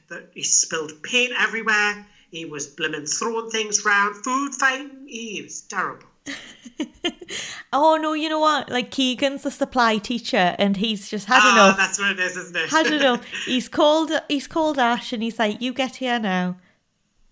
[0.08, 2.06] The, he spilled paint everywhere.
[2.30, 5.06] He was blimmin' throwing things round, food fighting.
[5.06, 6.06] He was terrible.
[7.74, 8.68] Oh no, you know what?
[8.68, 11.76] Like Keegan's the supply teacher, and he's just had ah, enough.
[11.78, 12.68] that's what it is, isn't it?
[12.68, 13.24] Had enough.
[13.46, 14.10] He's called.
[14.28, 16.56] He's called Ash, and he's like, "You get here now."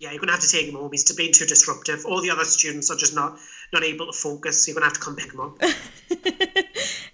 [0.00, 0.90] yeah, you're gonna have to take him home.
[0.90, 2.06] He's being too disruptive.
[2.06, 3.38] All the other students are just not
[3.72, 4.64] not able to focus.
[4.64, 5.62] So you're gonna have to come pick him up.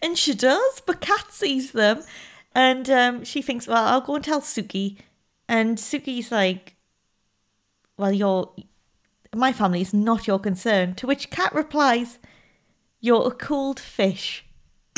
[0.02, 2.02] And she does, but Kat sees them,
[2.54, 4.98] and um, she thinks, "Well, I'll go and tell Suki."
[5.48, 6.76] And Suki's like,
[7.96, 8.52] "Well, your
[9.34, 12.18] my family is not your concern." To which Kat replies,
[13.00, 14.44] "You're a cold fish."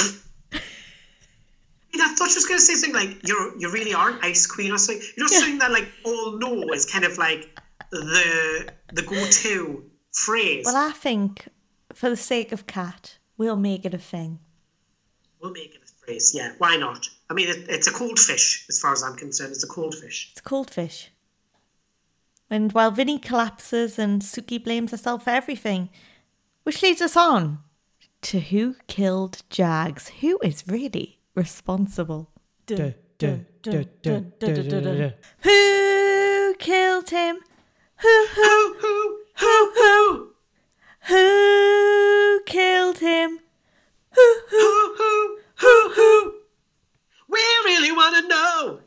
[2.00, 4.46] I thought she was going to say something like, "You're you really are an ice
[4.46, 5.04] queen" or something.
[5.16, 7.58] "You're know, something that like all know is kind of like
[7.90, 10.64] the the go-to phrase.
[10.64, 11.48] Well, I think,
[11.92, 14.38] for the sake of Kat, we'll make it a thing.
[15.40, 16.32] we'll make it a phrase.
[16.34, 17.08] Yeah, why not?
[17.30, 19.52] I mean, it, it's a cold fish as far as I'm concerned.
[19.52, 20.28] It's a cold fish.
[20.32, 21.10] It's a cold fish.
[22.50, 25.90] And while Vinny collapses and Suki blames herself for everything,
[26.62, 27.58] which leads us on
[28.22, 30.08] to who killed Jags?
[30.20, 32.30] Who is really responsible?
[35.42, 37.40] Who killed him?
[38.00, 40.28] Who, who, Who who who who
[41.08, 43.40] who killed him?
[44.14, 44.94] Who, who?
[44.96, 46.34] who who who who?
[47.28, 48.80] We really want to know.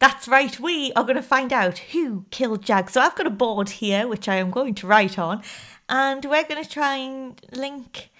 [0.00, 2.88] That's right, we are going to find out who killed Jag.
[2.90, 5.42] So I've got a board here, which I am going to write on,
[5.88, 8.10] and we're going to try and link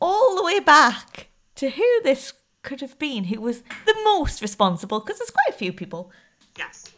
[0.00, 5.00] all the way back to who this could have been, who was the most responsible,
[5.00, 6.12] because there's quite a few people.
[6.56, 6.92] Yes.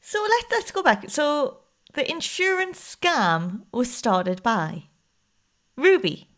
[0.00, 1.10] So let's let's go back.
[1.10, 1.58] So
[1.92, 4.84] the insurance scam was started by
[5.76, 6.28] Ruby.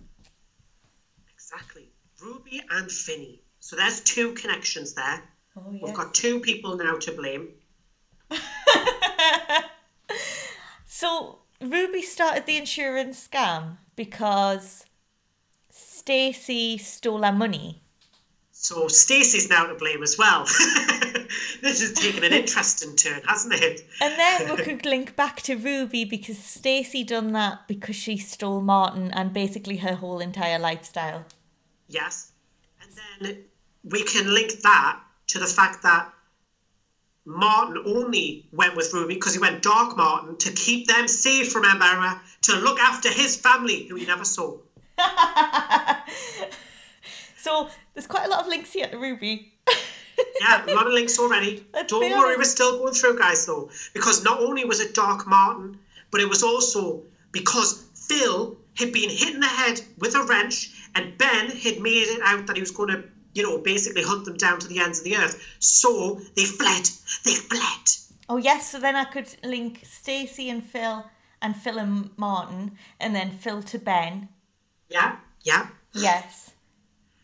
[1.34, 1.90] Exactly.
[2.20, 3.42] Ruby and Vinny.
[3.60, 5.22] So there's two connections there.
[5.56, 7.48] Oh, We've got two people now to blame.
[10.98, 14.86] So Ruby started the insurance scam because
[15.68, 17.82] Stacey stole her money.
[18.50, 20.44] So Stacey's now to blame as well.
[21.60, 23.82] this has taken an interesting turn, hasn't it?
[24.00, 28.62] And then we could link back to Ruby because Stacey done that because she stole
[28.62, 31.26] Martin and basically her whole entire lifestyle.
[31.88, 32.32] Yes.
[32.80, 32.90] And
[33.22, 33.44] then
[33.84, 34.98] we can link that
[35.28, 36.12] to the fact that
[37.24, 41.64] Martin only went with Ruby because he went Dark Martin to keep them safe from
[41.64, 44.58] Emma, to look after his family, who he never saw.
[47.46, 49.52] So there's quite a lot of links here to Ruby.
[50.40, 51.64] Yeah, a lot of links already.
[51.74, 52.38] Let's Don't worry, honest.
[52.38, 53.70] we're still going through, guys, though.
[53.92, 55.78] Because not only was it Dark Martin,
[56.10, 57.02] but it was also
[57.32, 62.08] because Phil had been hit in the head with a wrench and Ben had made
[62.08, 63.04] it out that he was going to,
[63.36, 65.42] you know, basically hunt them down to the ends of the earth.
[65.58, 66.88] So they fled.
[67.24, 67.88] They fled.
[68.28, 71.04] Oh yes, so then I could link Stacey and Phil
[71.42, 74.28] and Phil and Martin and then Phil to Ben.
[74.88, 75.68] Yeah, yeah.
[75.92, 76.50] Yes.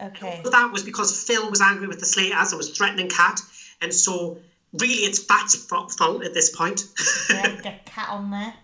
[0.01, 0.41] Okay.
[0.43, 3.41] But that was because Phil was angry with the Slaters and was threatening Kat.
[3.81, 4.39] And so
[4.73, 6.87] really it's Kat's fault at this point.
[7.31, 8.55] Yeah, get Kat on there.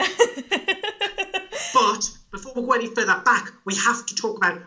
[1.80, 4.60] But before we go any further back, we have to talk about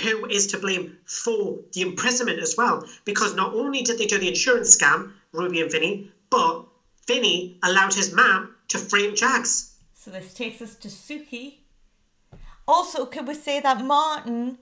[0.00, 2.86] who is to blame for the imprisonment as well.
[3.04, 6.64] Because not only did they do the insurance scam, Ruby and Vinny, but
[7.06, 9.74] Vinny allowed his mum to frame Jags.
[9.94, 11.58] So this takes us to Suki.
[12.66, 14.58] Also, could we say that Martin,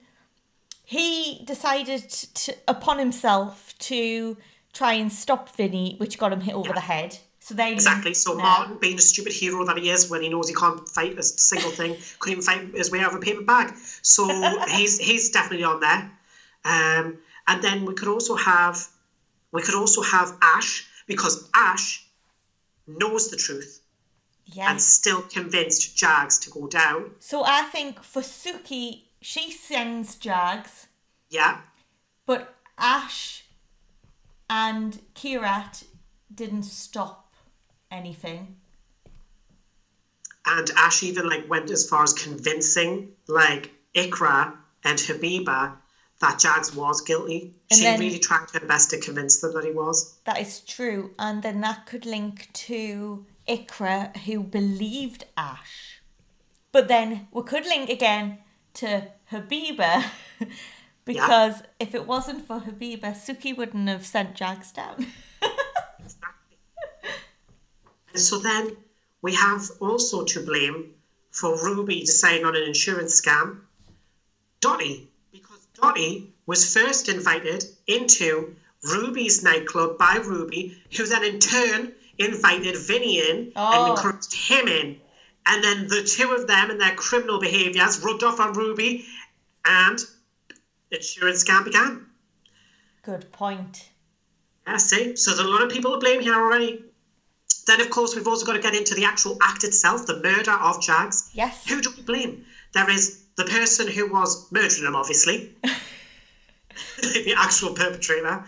[0.83, 4.37] he decided to, upon himself to
[4.73, 6.73] try and stop Vinny, which got him hit over Yeah.
[6.75, 7.19] the head.
[7.41, 8.13] So they Exactly.
[8.13, 11.17] So Martin, being the stupid hero that he is, when he knows he can't fight
[11.17, 13.73] a single thing, couldn't even fight his way out of a paper bag.
[14.03, 14.27] So
[14.67, 16.11] he's he's definitely on there.
[16.63, 17.17] Um,
[17.47, 18.87] and then we could also have
[19.51, 22.05] we could also have Ash because Ash
[22.85, 23.81] knows the truth
[24.59, 27.11] and still convinced Jags to go down.
[27.19, 30.87] So I think for Suki, she sends Jags,
[31.31, 31.61] Yeah,
[32.27, 33.45] but Ash
[34.47, 35.85] and Kheerat
[36.33, 37.30] didn't stop
[37.91, 38.55] anything.
[40.45, 45.75] and Ash even like went as far as convincing like Iqra and Habiba
[46.19, 47.53] that Jags was guilty.
[47.69, 50.17] And she then- really tried her best to convince them that he was.
[50.25, 51.11] That is true.
[51.19, 56.01] And then that could link to Iqra, who believed Ash.
[56.71, 58.37] But then we could link again
[58.75, 60.05] to Habiba,
[61.05, 65.07] because if it wasn't for Habiba, Suki wouldn't have sent Jags down.
[68.13, 68.75] And so then
[69.21, 70.93] we have also to blame
[71.31, 73.61] for Ruby deciding on an insurance scam
[74.59, 81.93] Dotty, because Dotty was first invited into Ruby's nightclub by Ruby, who then in turn
[82.17, 83.71] invited Vinny in Oh.
[83.71, 85.01] and encouraged him in.
[85.47, 89.07] And then the two of them and their criminal behaviours rubbed off on Ruby,
[89.65, 89.99] and
[90.91, 92.05] insurance scam began.
[93.01, 93.89] Good point.
[94.67, 95.15] Yeah, see?
[95.15, 96.83] So there's a lot of people to blame here already.
[97.67, 100.51] Then, of course, we've also got to get into the actual act itself, the murder
[100.51, 101.29] of Jags.
[101.33, 101.67] Yes.
[101.67, 102.45] Who do we blame?
[102.73, 105.55] There is the person who was murdering him, obviously.
[107.01, 108.45] the actual perpetrator.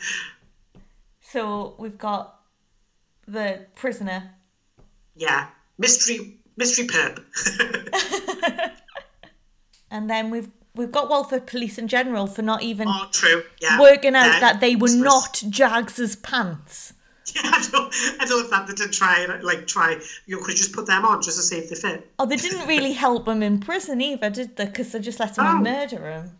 [1.21, 2.39] So we've got
[3.27, 4.31] the prisoner.
[5.15, 5.47] Yeah.
[5.77, 7.23] Mystery mystery perp.
[9.93, 13.43] And then we've we've got Walford Police in general for not even oh, true.
[13.61, 13.79] Yeah.
[13.79, 14.39] working out Yeah.
[14.39, 16.93] that they were not Jags's pants.
[17.35, 19.99] Yeah, I don't, I don't know if that they did try and like try.
[20.25, 22.11] You could just put them on just to see if they fit.
[22.19, 24.65] Oh, they didn't really help him in prison either, did they?
[24.65, 25.71] Because they just let someone No.
[25.71, 26.37] murder him.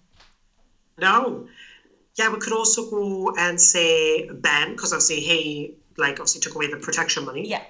[0.97, 1.47] No.
[2.15, 6.67] Yeah, we could also go and say Ben because obviously he like obviously took away
[6.69, 7.47] the protection money.
[7.47, 7.63] Yeah.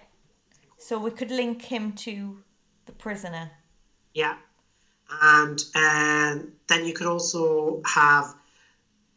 [0.77, 2.39] So we could link him to
[2.85, 3.51] the prisoner.
[4.13, 4.35] Yeah.
[5.21, 8.33] And um, then you could also have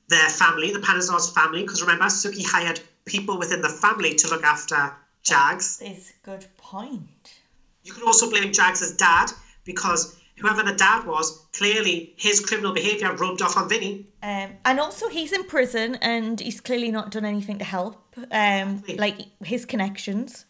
[0.08, 4.44] their family, the Panesars family, because remember, Suki hired people within the family to look
[4.44, 4.92] after
[5.22, 5.80] Jags.
[5.80, 7.40] Is a good point.
[7.84, 9.30] You could also blame Jags' dad
[9.64, 14.06] because whoever the dad was, clearly his criminal behaviour rubbed off on Vinny.
[14.22, 18.14] Um, and also, he's in prison and he's clearly not done anything to help.
[18.30, 20.44] Um, like his connections.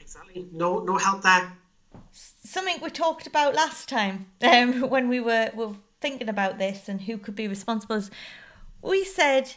[0.00, 0.46] Exactly.
[0.52, 1.52] No, no help there.
[2.12, 7.02] Something we talked about last time um, when we were, were thinking about this and
[7.02, 7.96] who could be responsible.
[7.96, 8.10] Is
[8.82, 9.54] we said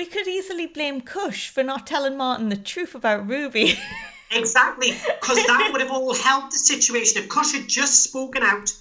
[0.00, 3.78] we could easily blame Kush for not telling Martin the truth about Ruby.
[4.32, 8.72] Exactly, because that would have all helped the situation if Kush had just spoken out.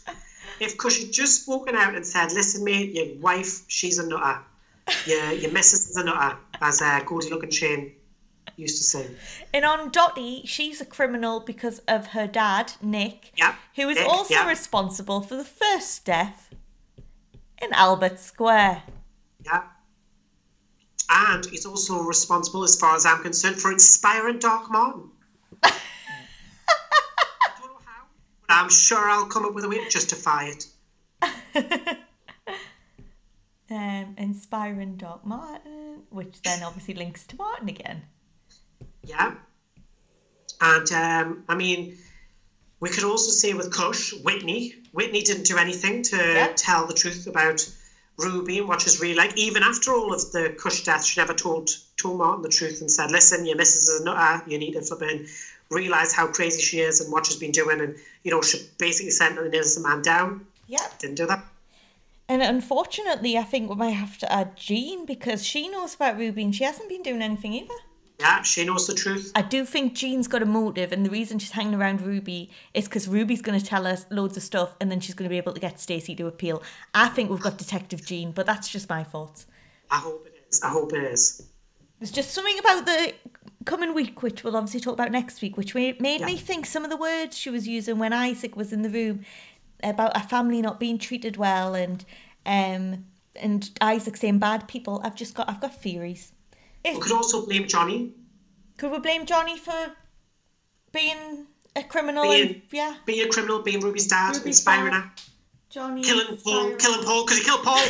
[0.60, 4.42] If Kush had just spoken out and said, "Listen, mate, your wife, she's a nutter.
[5.08, 7.94] Your your missus is a nutter," as uh, Goldie Lookin' Chain
[8.58, 9.08] used to say.
[9.52, 14.08] And on Dotty, she's a criminal because of her dad, Nick, Yeah, who is Nick,
[14.08, 14.48] also yeah.
[14.48, 16.54] responsible for the first death
[17.60, 18.84] in Albert Square.
[19.44, 19.64] Yeah.
[21.12, 25.10] And he's also responsible, as far as I'm concerned, for inspiring Doc Martin.
[25.64, 25.72] I
[27.60, 28.04] don't know how,
[28.48, 30.68] but I'm sure I'll come up with a way to justify it.
[33.72, 38.02] Um, inspiring Doc Martin, which then obviously links to Martin again.
[39.04, 39.36] Yeah.
[40.60, 41.96] And um, I mean,
[42.80, 44.74] we could also say with Kush, Whitney.
[44.92, 46.54] Whitney didn't do anything to Yeah.
[46.56, 47.62] tell the truth about
[48.20, 49.38] Ruby and what she's really like.
[49.38, 52.92] Even after all of the Kush death, she never told told Martin the truth and
[52.92, 54.44] said, "Listen, your missus is a nutter.
[54.50, 55.28] You need to flipping
[55.70, 59.12] realize how crazy she is and what she's been doing." And you know, she basically
[59.12, 60.46] sent an innocent man down.
[60.68, 60.86] Yeah.
[61.00, 61.44] Didn't do that.
[62.28, 66.44] And unfortunately, I think we might have to add Jean because she knows about Ruby
[66.44, 67.74] and she hasn't been doing anything either.
[68.20, 69.32] Yeah, she knows the truth.
[69.34, 72.86] I do think Jean's got a motive, and the reason she's hanging around Ruby is
[72.86, 75.38] because Ruby's going to tell us loads of stuff, and then she's going to be
[75.38, 76.62] able to get Stacey to appeal.
[76.94, 79.46] I think we've got Detective Jean, but that's just my thoughts.
[79.90, 80.62] I hope it is.
[80.62, 81.48] I hope it is.
[82.00, 83.14] There's just something about the
[83.66, 86.84] coming week, which we'll obviously talk about next week, which made made me think some
[86.84, 89.24] of the words she was using when Isaac was in the room
[89.82, 92.04] about a family not being treated well, and
[92.46, 93.06] um,
[93.36, 95.02] and Isaac saying bad people.
[95.06, 96.34] I've just got I've got theories.
[96.96, 98.12] We could also blame Johnny.
[98.78, 99.92] could we blame Johnny for
[100.92, 102.24] being a criminal?
[102.32, 105.02] and, yeah, Being a criminal, being Ruby's dad, Ruby's inspiring dad.
[105.04, 105.12] her.
[105.70, 106.02] Johnny.
[106.04, 107.84] Killing Paul, killing Paul, because he killed Paul.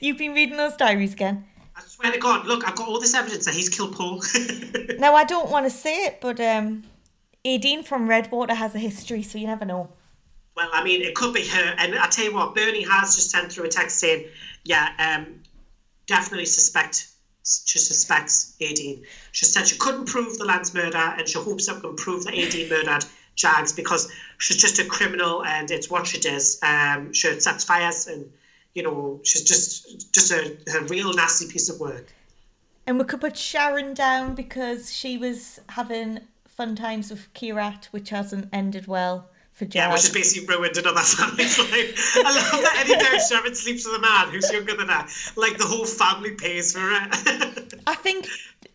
[0.00, 1.46] You've been reading those diaries again.
[1.76, 4.22] I swear to God, look, I've got all this evidence that he's killed Paul.
[4.98, 6.82] Now I don't want to say it, but um,
[7.44, 9.88] Aideen from Redwater has a history, so you never know.
[10.54, 11.74] well, I mean, it could be her.
[11.78, 14.26] And I tell you what, Bernie has just sent through a text saying,
[14.64, 15.40] yeah, um,
[16.10, 17.08] definitely suspect,
[17.44, 19.04] she suspects Aideen.
[19.32, 22.24] She said she couldn't prove the Lance murder and she hopes that we can prove
[22.24, 23.04] that Aideen murdered
[23.36, 26.60] Jags because she's just a criminal and it's what she does.
[26.62, 28.30] Um, she sets fires and,
[28.74, 32.12] you know, she's just just a, a real nasty piece of work.
[32.86, 38.10] And we could put Sharon down because she was having fun times with Kheerat, which
[38.10, 39.30] hasn't ended well.
[39.70, 42.16] Yeah, which has basically ruined another family's life.
[42.16, 45.06] I love that any anytime Sharon sleeps with a man who's younger than her,
[45.36, 47.74] like the whole family pays for it.
[47.86, 48.26] I think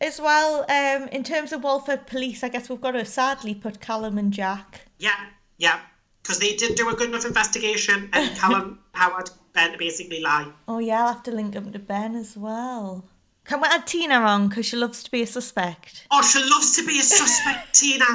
[0.01, 3.79] as well, um, in terms of Walford Police, I guess we've got to sadly put
[3.79, 4.81] Callum and Jack.
[4.99, 5.15] yeah,
[5.57, 5.79] yeah,
[6.21, 10.51] because they didn't do a good enough investigation, and Callum Howard Ben basically lie.
[10.67, 13.05] Oh yeah, I'll have to link them to Ben as well.
[13.45, 16.07] Can we add Tina on because she loves to be a suspect?
[16.09, 18.05] Oh, she loves to be a suspect, Tina.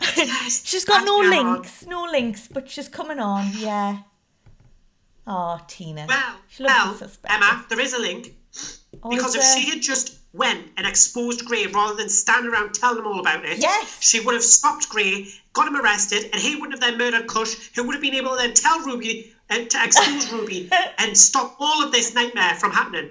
[0.48, 3.50] She's got no links, no links, but she's coming on.
[3.56, 3.98] Yeah.
[5.26, 6.06] Oh, Tina.
[6.08, 7.10] Well, well.
[7.26, 8.34] Emma, there is a link.
[9.02, 12.74] Oh, or Because if she had just went and exposed Gray rather than stand around
[12.74, 13.98] telling them all about it, Yes.
[14.02, 17.70] she would have stopped Gray, got him arrested, and he wouldn't have then murdered Kush,
[17.74, 20.68] who would have been able to then tell Ruby and to expose Ruby
[20.98, 23.10] and stop all of this nightmare from happening.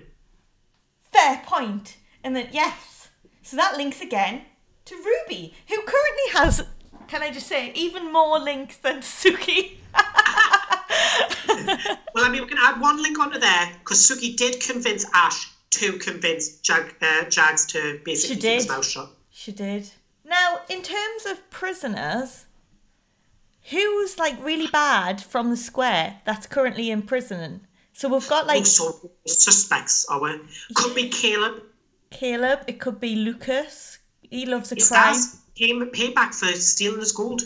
[1.11, 1.97] fair point.
[2.23, 3.09] And then yes,
[3.41, 4.43] so that links again
[4.85, 6.65] to Ruby, who currently has,
[7.07, 9.77] can I just say, even more links than Suki.
[12.15, 15.49] Well, I mean, we can add one link onto there because Suki did convince Ash
[15.71, 18.71] to convince Jag, uh, Jags to basically She keep his did.
[18.71, 19.09] mouth shut.
[19.31, 19.89] She did.
[20.23, 22.45] Now, in terms of prisoners,
[23.69, 27.65] who's like really bad from the square that's currently in prison?
[27.93, 30.39] So we've got like Also, suspects are we?
[30.75, 31.63] Could be Caleb.
[32.11, 33.97] Caleb, it could be Lucas.
[34.33, 35.13] He loves a His crime.
[35.55, 37.43] pay, payback for stealing his gold.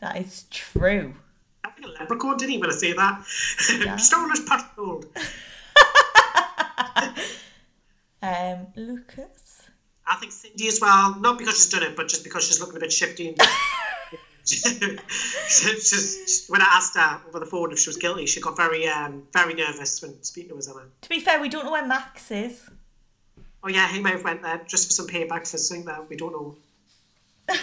[0.00, 1.14] That is true.
[1.62, 3.26] I think a leprechaun didn't even say that?
[4.00, 5.06] Stole his pot of gold.
[8.22, 9.62] Um, Lucas.
[10.06, 12.76] I think Cindy as well, not because she's done it, but just because she's looking
[12.76, 13.28] a bit shifty.
[13.28, 13.38] And
[14.44, 18.86] just, when I asked her over the phone if she was guilty, she got very,
[18.86, 20.82] um, very nervous when speaking with Emma.
[21.00, 22.60] To be fair, we don't know where Max is.
[23.62, 26.16] Oh yeah, he may have went there just for some payback for something that we
[26.16, 26.56] don't know.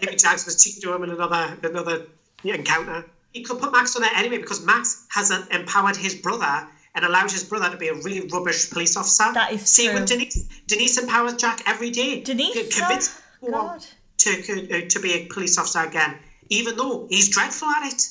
[0.00, 2.06] Maybe Jags was cheating to him in another another
[2.44, 3.04] encounter.
[3.32, 7.30] He could put Max on there anyway because Max has empowered his brother and allowed
[7.30, 9.30] his brother to be a really rubbish police officer.
[9.32, 9.94] That is See, true.
[9.94, 12.22] when Denise Denise empowers Jack every day.
[12.22, 13.10] Denise, to convince
[13.42, 13.84] oh, God.
[14.18, 16.18] to uh, to be a police officer again,
[16.48, 18.08] even though he's dreadful at it.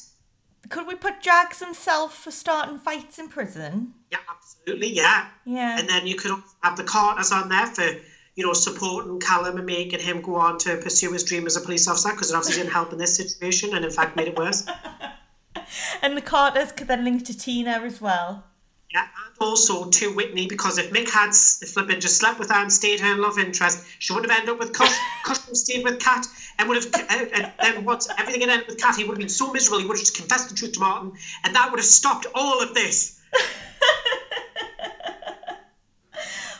[0.67, 3.93] Could we put Jags himself for starting fights in prison?
[4.11, 5.27] Yeah, absolutely, yeah.
[5.45, 5.79] Yeah.
[5.79, 6.31] And then you could
[6.61, 7.85] have the Carters on there for,
[8.35, 11.61] you know, supporting Callum and making him go on to pursue his dream as a
[11.61, 14.37] police officer because it obviously didn't help in this situation and in fact made it
[14.37, 14.67] worse.
[16.01, 18.45] And the Carters could then link to Tina as well.
[18.91, 22.55] Yeah, and also to Whitney because if Mick had s- flipping just slept with her
[22.55, 24.95] and stayed her in love interest, she would have ended up with Kush.
[25.23, 26.25] Kush stayed with Kat
[26.57, 29.19] and would have, uh, and then once everything had ended with Kat, he would have
[29.19, 31.13] been so miserable, he would have just confessed the truth to Martin,
[31.43, 33.19] and that would have stopped all of this.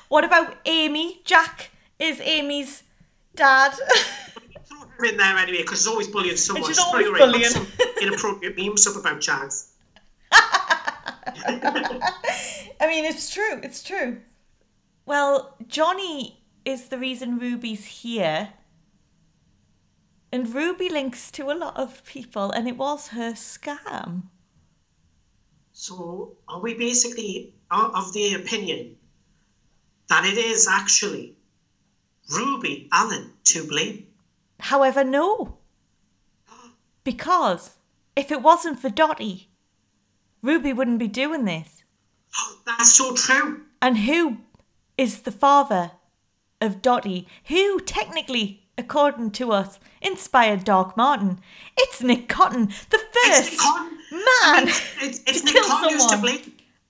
[0.09, 1.21] What about Amy?
[1.23, 1.69] Jack
[1.99, 2.82] is Amy's
[3.36, 3.69] dad.
[4.65, 6.67] Throw her in there anyway because she's always bullying someone.
[6.67, 7.43] she's always bullying.
[7.43, 7.67] some
[8.01, 9.68] inappropriate memes up about Jags.
[12.82, 13.60] I mean, it's true.
[13.64, 14.22] It's true.
[15.06, 18.50] Well, Johnny is the reason Ruby's here.
[20.32, 24.24] And Ruby links to a lot of people, and it was her scam.
[25.72, 28.98] So, are we basically of the opinion
[30.08, 31.36] that it is actually
[32.32, 34.08] Ruby Allen to blame?
[34.60, 35.58] However, no.
[37.04, 37.78] Because
[38.16, 39.49] if it wasn't for Dotty,
[40.42, 41.84] Ruby wouldn't be doing this.
[42.38, 43.62] Oh, that's so true.
[43.82, 44.38] And who
[44.98, 45.92] is the father
[46.62, 51.40] of Dotty, Who, technically, according to us, inspired Doc Martin?
[51.78, 53.98] It's Nick Cotton, the first Nick Cotton.
[54.12, 54.68] man
[55.02, 56.40] It's, it's to kill Cotton someone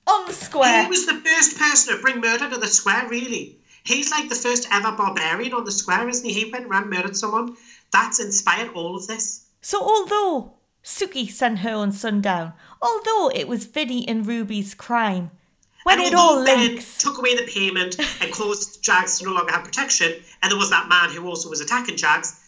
[0.07, 0.83] on the square.
[0.83, 3.57] He was the first person to bring murder to the square, really.
[3.83, 6.33] He's like the first ever barbarian on the square, isn't he?
[6.33, 7.55] He went around and murdered someone.
[7.91, 9.45] That's inspired all of this.
[9.61, 10.53] So, although
[10.89, 15.29] Suki sent her on Sundown, although it was Vinny and Ruby's crime,
[15.83, 19.51] when and it all links, took away the payment and caused Jags to no longer
[19.51, 20.11] have protection,
[20.41, 22.39] and there was that man who also was attacking Jags,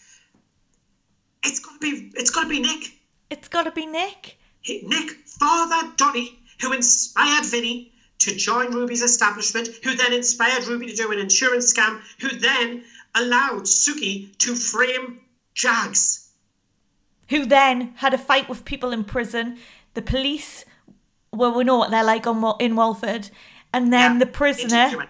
[1.44, 2.92] it's gotta be it's gotta be Nick.
[3.30, 4.36] it's got to be Nick.
[4.66, 10.96] Nick, Father Donny, who inspired Vinny to join Ruby's establishment, who then inspired Ruby to
[10.96, 12.84] do an insurance scam, who then
[13.14, 15.20] allowed Suki to frame
[15.54, 16.28] Jags.
[17.32, 19.56] Who then had a fight with people in prison.
[19.94, 20.66] The police,
[21.32, 23.30] well, we know what they're like on in Walford,
[23.72, 25.08] and then Yeah, the they didn't do prisoner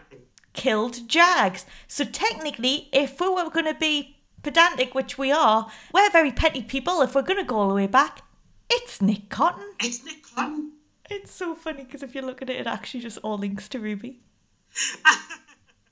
[0.52, 1.66] killed Jags.
[1.88, 6.62] So technically, if we were going to be pedantic, which we are, we're very petty
[6.62, 7.02] people.
[7.02, 8.22] If we're going to go all the way back,
[8.70, 9.74] it's Nick Cotton.
[9.80, 10.72] It's Nick Cotton.
[11.10, 13.80] It's so funny because if you look at it, it actually just all links to
[13.80, 14.20] Ruby.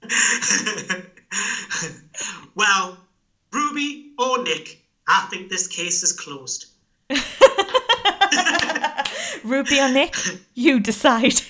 [2.55, 2.99] well,
[3.53, 6.66] Ruby or Nick, I think this case is closed.
[9.45, 10.14] Ruby or Nick,
[10.55, 11.41] you decide.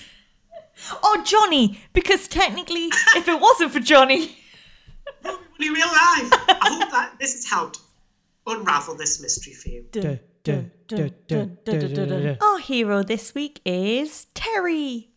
[1.03, 4.37] or Johnny, because technically, if it wasn't for Johnny,
[5.23, 6.31] Ruby, real life?
[6.47, 7.79] I hope that this has helped
[8.47, 9.85] unravel this mystery for you.
[9.91, 10.63] Duh, duh,
[11.27, 12.35] duh.
[12.41, 15.09] our hero this week is Terry.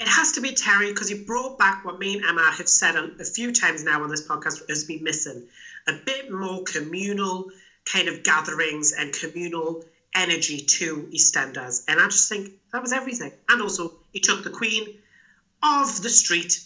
[0.00, 2.96] It has to be Terry because he brought back what me and Emma have said
[2.96, 5.46] a few times now on this podcast has been missing.
[5.86, 7.50] A bit more communal
[7.90, 11.84] kind of gatherings and communal energy to EastEnders.
[11.88, 13.32] And I just think that was everything.
[13.48, 14.98] And also, he took the Queen
[15.62, 16.62] of the street,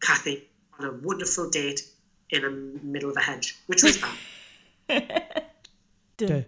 [0.00, 1.82] Kathy, on a wonderful date
[2.30, 2.50] in the
[2.82, 3.56] middle of a hedge.
[3.66, 3.98] Which was
[6.16, 6.40] da.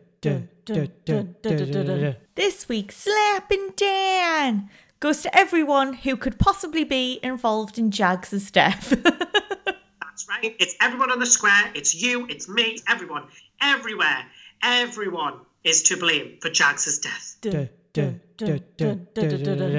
[2.34, 4.70] This week, Slapping Dan
[5.00, 8.90] goes to everyone who could possibly be involved in Jags' death.
[9.04, 10.54] That's right.
[10.60, 11.72] It's everyone on the square.
[11.74, 12.26] It's you.
[12.28, 12.78] It's me.
[12.88, 13.24] Everyone.
[13.62, 14.26] Everywhere.
[14.62, 15.34] Everyone
[15.64, 17.36] is to blame for Jags's death.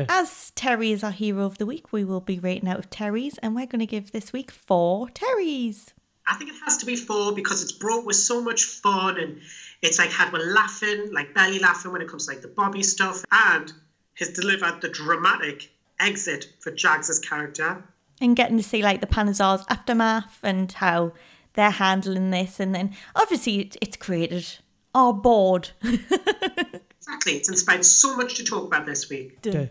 [0.10, 3.38] As Terry is our hero of the week, we will be rating out of Terry's,
[3.40, 5.94] and we're going to give this week four Terry's.
[6.26, 9.42] I think it has to be four because it's brought with so much fun and
[9.82, 12.84] it's like had one laughing, like belly laughing when it comes to like the Bobby
[12.84, 13.74] stuff, and
[14.16, 15.70] has delivered the dramatic
[16.00, 17.84] exit for Jags's character.
[18.22, 21.12] and getting to see like the Panesar's aftermath and how
[21.54, 24.48] they're handling this, and then obviously it, it's created
[24.96, 25.72] our board.
[27.06, 27.34] Exactly.
[27.34, 29.42] It's inspired so much to talk about this week.
[29.42, 29.68] This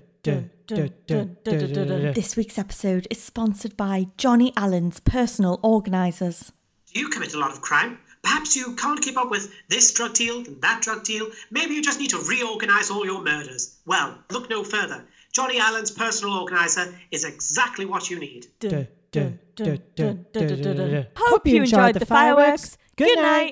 [2.37, 6.53] week's episode is sponsored by Johnny Allen's personal organisers.
[6.93, 7.99] Do you commit a lot of crime?
[8.23, 11.29] Perhaps you can't keep up with this drug deal and that drug deal.
[11.51, 13.79] Maybe you just need to reorganize all your murders.
[13.87, 15.05] Well, look no further.
[15.33, 18.47] Johnny Allen's personal organizer is exactly what you need.
[18.61, 18.87] Da, da,
[21.17, 22.79] Hope you enjoyed the fireworks.
[22.97, 23.51] Good night.